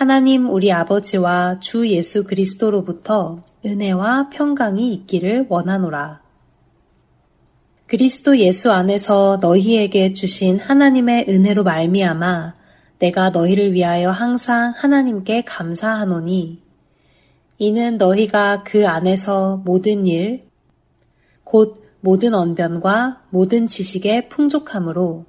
하나님 0.00 0.48
우리 0.48 0.72
아버지와 0.72 1.60
주 1.60 1.86
예수 1.86 2.24
그리스도로부터 2.24 3.42
은혜와 3.66 4.30
평강이 4.30 4.94
있기를 4.94 5.44
원하노라. 5.50 6.22
그리스도 7.86 8.38
예수 8.38 8.72
안에서 8.72 9.40
너희에게 9.42 10.14
주신 10.14 10.58
하나님의 10.58 11.26
은혜로 11.28 11.64
말미암아 11.64 12.54
내가 12.98 13.28
너희를 13.28 13.74
위하여 13.74 14.10
항상 14.10 14.72
하나님께 14.74 15.42
감사하노니 15.42 16.62
이는 17.58 17.98
너희가 17.98 18.62
그 18.62 18.88
안에서 18.88 19.60
모든 19.66 20.06
일, 20.06 20.46
곧 21.44 21.84
모든 22.00 22.32
언변과 22.32 23.24
모든 23.28 23.66
지식의 23.66 24.30
풍족함으로 24.30 25.26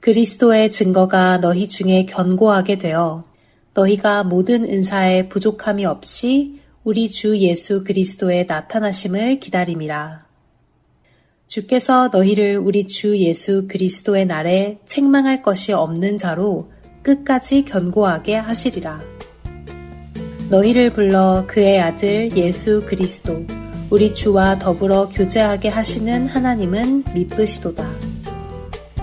그리스도의 0.00 0.72
증거가 0.72 1.40
너희 1.40 1.68
중에 1.68 2.04
견고하게 2.04 2.76
되어 2.76 3.24
너희가 3.78 4.24
모든 4.24 4.64
은사에 4.64 5.28
부족함이 5.28 5.86
없이 5.86 6.56
우리 6.82 7.08
주 7.08 7.38
예수 7.38 7.84
그리스도의 7.84 8.46
나타나심을 8.46 9.38
기다림이라. 9.38 10.26
주께서 11.46 12.08
너희를 12.08 12.58
우리 12.58 12.86
주 12.86 13.16
예수 13.18 13.68
그리스도의 13.68 14.26
날에 14.26 14.78
책망할 14.86 15.42
것이 15.42 15.72
없는 15.72 16.18
자로 16.18 16.70
끝까지 17.02 17.64
견고하게 17.64 18.36
하시리라. 18.36 19.00
너희를 20.50 20.92
불러 20.92 21.44
그의 21.46 21.80
아들 21.80 22.36
예수 22.36 22.84
그리스도, 22.84 23.46
우리 23.90 24.12
주와 24.12 24.58
더불어 24.58 25.08
교제하게 25.08 25.68
하시는 25.68 26.26
하나님은 26.26 27.04
미쁘시도다. 27.14 28.07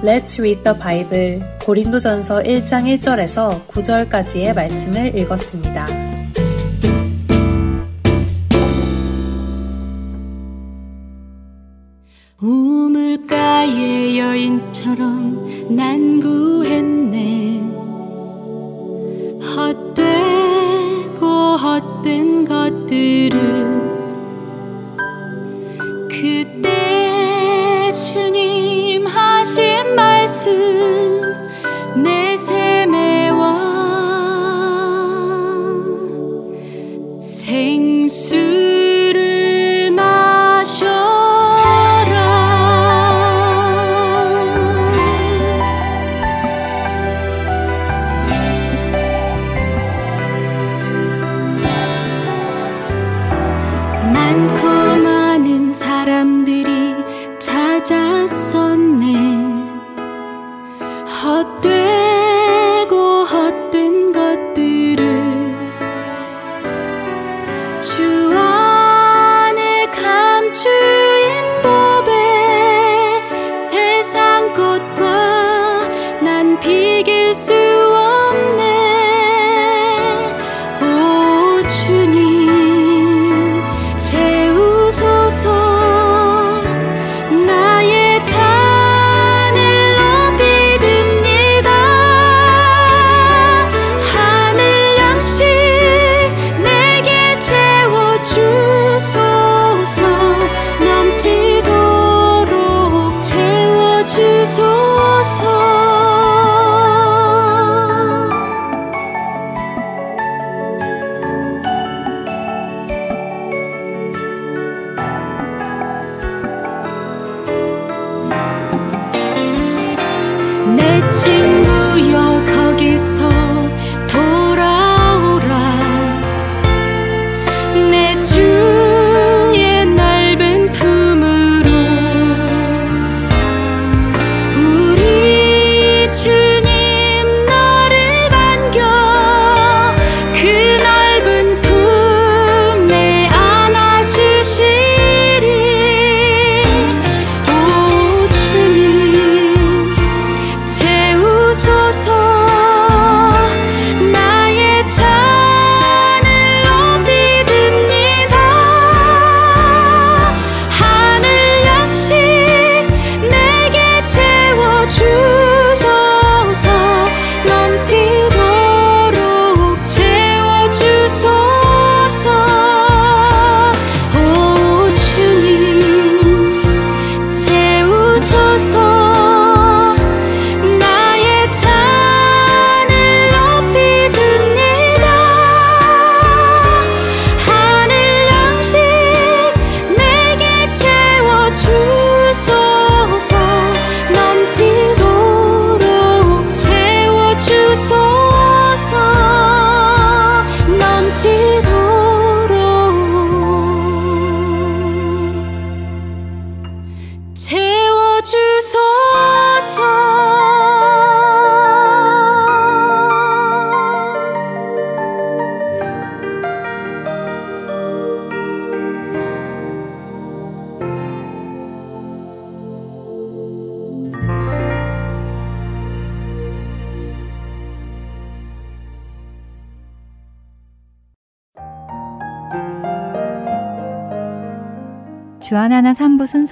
Let's 0.06 0.38
read 0.38 0.64
the 0.64 0.78
Bible 0.78 1.42
고린도전서 1.66 2.44
1장 2.44 2.86
1절에서 3.00 3.66
9절까지의 3.66 4.54
말씀을 4.54 5.18
읽었습니다. 5.18 5.88
우물가의 12.40 14.20
여인처럼 14.20 15.76
난 15.76 16.20
구했네 16.22 17.62
헛되고 19.58 21.26
헛된 21.58 22.46
것들을 22.46 23.75
마 54.38 54.65